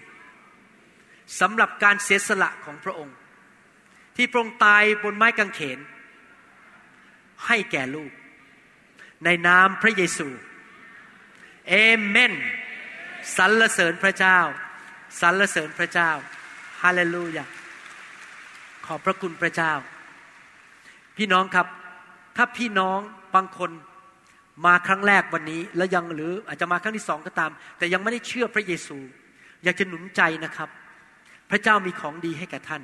[1.40, 3.16] สำหรับการเสียสละของพระองค์
[4.16, 5.78] ที่พระองค์ตายบนไม้กางเขน
[7.46, 8.12] ให้แก่ลูก
[9.24, 10.28] ในนามพระเยซู
[11.68, 11.74] เอ
[12.06, 12.32] เมน
[13.36, 14.38] สรรเสริญพระเจ้า
[15.20, 16.10] สรรเสริญพระเจ้า
[16.82, 17.44] ฮาเลลูยา
[18.86, 19.72] ขอบพระคุณพระเจ้า
[21.16, 21.66] พี่น้องครับ
[22.36, 22.98] ถ้าพี่น้อง
[23.34, 23.70] บางคน
[24.66, 28.98] มาครั้งแรกวันนี้ แล้วยังหรืออาจจะมาครั้งที่สองก็ตาม แต่ยังไม่ได้เชื่อพระเยซู
[29.64, 30.68] อยากจะหนุนใจนะครับ
[31.50, 32.82] พระเจ้ามีของดีให้แก่ท่าน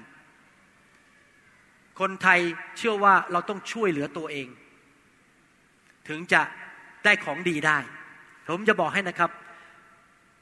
[2.01, 2.40] คนไทย
[2.76, 4.49] เชื่อว่าเราต้องช่วยเหลือตัวเอง
[6.09, 6.42] ถึงจะ
[7.05, 7.78] ได้ของดีได้
[8.49, 9.30] ผมจะบอกให้นะครับ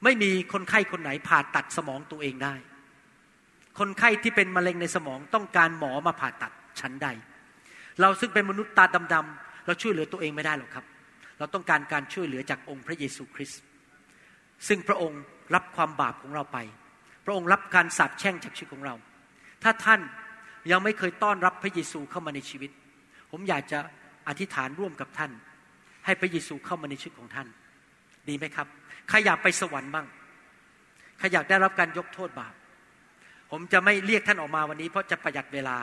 [0.03, 2.53] ไม่มีคนไข้คนไหนผ่าตัดสมองตัวเองได้
[3.79, 7.07] คนไข้ที่เป็นมะเร็งในสมองต้องการหมอมาผ่าตัดชั้นใด
[8.01, 10.85] เราซึ่งเป็นมนุษย์ตาดำๆเราช่วยเหลือตัวเองไม่ได้หรอกครับ
[11.39, 13.61] เราต้องการการช่วยเหลือจากองค์พระเยซูคริสต์
[14.67, 15.21] ซึ่งพระองค์
[15.55, 16.57] รับความบาปของเราไป
[17.25, 18.95] พระองค์รับการสาปแช่งจากชีวิตของเรา
[19.63, 20.01] ถ้าท่าน
[20.71, 22.71] ยังไม่เคยต้อนรับพระเยซูเข้ามาในชีวิต
[23.31, 23.79] ผมอยากจะ
[24.27, 25.31] อธิษฐานร่วมกับท่าน
[26.05, 27.47] ให้พระเยซูเข้ามาในชีวิตของท่าน
[28.29, 28.67] ดีไหมครับ
[29.09, 30.07] ใครอยากไปสวรรค์บ้าง
[31.17, 32.53] ใครอยากได้รับการยกโทษบาป
[33.55, 35.77] ผมจะไม่เรียกท่านออกมาวันนี้ เพราะจะประหยัดเวลา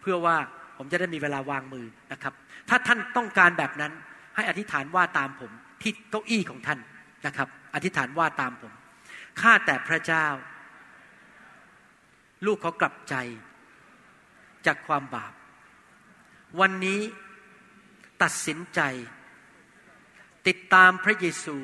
[0.00, 0.36] เพื่อว่า
[0.76, 2.34] ผมจะได้มีเวลาวางมือนะครับ
[2.68, 3.92] ถ้าท่านต้องการแบบนั้น
[4.36, 5.50] ให้อธิษฐานว่าตามผม
[5.82, 6.78] ที่เก้าอี้ของท่าน
[7.26, 8.72] นะครับ อธิษฐานว่าตามผม
[9.40, 10.26] ข้าแต่พระเจ้า
[12.46, 13.14] ลูกเขากลับใจ
[14.66, 15.32] จากความบาป
[16.60, 17.00] วันนี้
[18.22, 18.80] ตัดสินใจ
[20.46, 21.56] ติดตามพระเยซู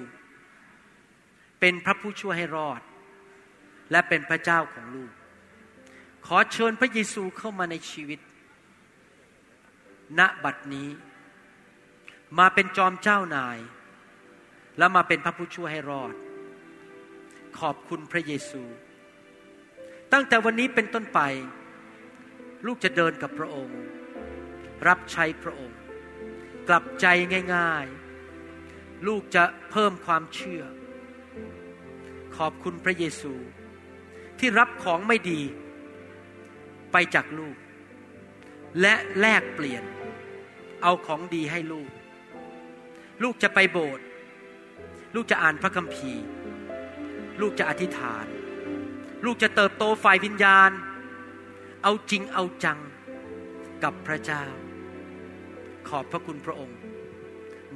[1.60, 2.80] เป็นพระผู้ช่วยให้รอด
[3.90, 5.12] และเป็นพระเจ้าของลูก
[6.26, 8.20] ขอเชิญพระเยซูเข้ามาในชีวิต
[10.18, 10.88] ณบัดนี้
[12.38, 13.58] มาเป็นจอมเจ้านาย
[14.78, 16.14] และมาเป็นพระผู้ช่วยให้รอด
[17.58, 18.62] ขอบคุณพระเยซู
[20.12, 21.20] ตั้งแต่วันนี้เป็นต้นไป
[22.66, 23.80] ลูกจะเดินกับพระองค์
[24.88, 25.78] รับใช้พระองค์
[26.68, 27.06] กลับใจ
[27.54, 27.86] ง่าย
[28.46, 30.62] ๆ ลูกจะเพิ่มความเชื่อ
[32.36, 33.34] ขอบคุณพระเยซู
[34.38, 35.40] ที่รับของไม่ดี
[36.98, 37.56] ไปจากลูก
[38.80, 39.84] และแลกเปลี่ยน
[40.82, 41.90] เอาของดีให้ลูก
[43.22, 44.04] ลูกจะไปโบสถ์
[45.14, 46.24] ลูกจะอ่านพระคัมภีร์
[47.40, 48.26] ลูกจะอธิษฐาน
[49.24, 50.70] ลูกจะเติบโตฝ่ายวิญญาณ
[51.82, 52.78] เอาจริงเอาจัง
[53.84, 54.44] กับพระเจ้า
[55.88, 56.78] ขอบพระคุณพระองค์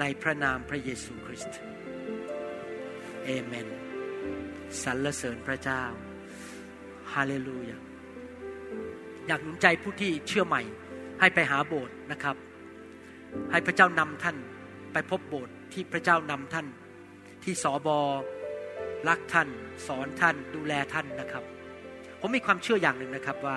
[0.00, 1.58] ในพระนามพระเยซูคริสต์
[3.24, 3.68] เอเมน
[4.82, 5.84] สรรเสริญพระเจ้า
[7.12, 7.89] ฮาเลลูยา
[9.26, 10.62] อยากหนุนใจผู้ที่เชื่อใหม่
[11.20, 12.36] ให้ไปหาโบสถ์นะครับ
[13.50, 14.36] ให้พระเจ้านำท่าน
[14.92, 16.66] ไปพบโบสถ์ที่พระเจ้านำท่าน
[17.44, 17.98] ที่สอบอ
[19.08, 19.48] รักท่าน
[19.86, 21.44] สอนท่านดูแลท่านนะครับ
[22.20, 23.56] ผมมีความเชื่ออย่างหนึ่งนะครับว่า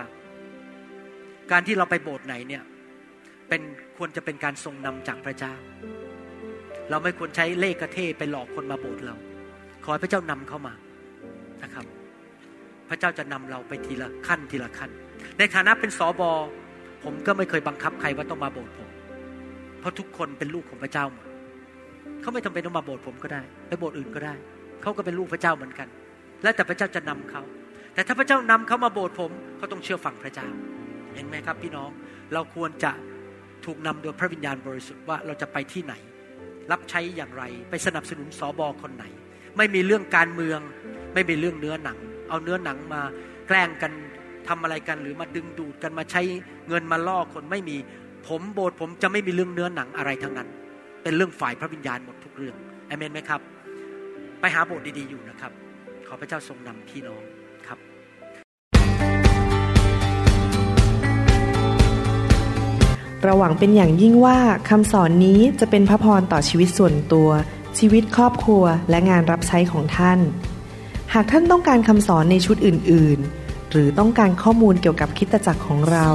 [1.51, 2.63] การที่เราไปโบสถ์ไหนเนี่ย
[3.49, 3.61] เป็น
[3.97, 5.53] ควรจะเป็นการทรงนำจากพระเจ้า
[6.89, 9.15] เราไม่ควรใช้เลขกระเทไปหลอกคนมาโบสถ์เรา
[9.83, 10.73] ขอให้พระเจ้านำเข้ามา
[11.63, 11.85] นะครับ
[12.89, 14.91] พระเจ้าจะนำเราไปทีละขั้นทีละขั้น
[15.39, 16.31] ในฐานะเป็นสอบอ
[17.03, 18.89] ผมก็ไม่เคยบังคับใครว่าต้องมาโบสถ์ผม
[19.79, 21.27] เพราะทุกคนเป็นลูกของพระเจ้าหมด
[22.21, 24.35] เขาไม่จาเป็นต้องมาโบสถ์ผมก็ได้ ไปโบสถ์อื่นก็ได้
[24.81, 25.87] เขาก็เป็นลูกพระเจ้าเหมือนกัน
[26.43, 27.41] และแต่พระเจ้าจะนำเขา
[27.93, 30.47] แต่ถ้าพระเจ้านำเขามาโบสถ์ผมเขาต้องเชื่อฟังพระเจ้า
[31.15, 31.89] เห็นไหมครับ พี่น้อง
[32.33, 32.91] เราควรจะ
[33.65, 35.93] ถูกนำโดยพระวิญญาณบริสุทธิ์ว่าเราจะไปที่ไหน
[36.71, 39.05] รับใช้อย่างไร ไปสนับสนุนสอบอคนไหน
[39.57, 40.59] ไม่มีเรื่องการเมือง
[41.13, 41.97] ไม่มีเรื่องเนื้อหนัง
[42.29, 43.01] เอาเนื้อหนังมา
[43.47, 43.91] แกล้งกัน
[44.47, 46.21] ทำอะไรกันหรือมาดึงดูดกันมาใช้
[46.67, 47.77] เงินมาล่อคนไม่มี
[48.27, 50.47] ผมโบสถ์ผมจะไม่มีเรื่องเนื้อหนังอะไรทั้งนั้น
[51.03, 52.55] เป็นเรื่องฝ่ายพระวิญญาณหมดทุกเรื่อง
[52.89, 53.41] อเมนไหมครับ
[54.39, 55.51] ไปหาโบสถ์ดีๆอยู่นะครับ
[56.07, 57.21] ขอพระเจ้าทรงนำพี่น้อง
[57.67, 57.77] ครับ
[63.25, 64.37] ราหวังเป็นอย่างยิ่งว่า
[64.69, 67.29] คำสอนนี้จะเป็นพระพรต่อชีวิตส่วนตัว
[67.79, 70.19] ชีวิตครอบครัวและงานรับใช้ของท่าน
[71.13, 73.42] หากท่านต้องการคำสอนในชุดอื่น ๆ
[73.73, 76.07] หรือต้องการข้อมูลเกี่ยวกับคริสตจักรของเรา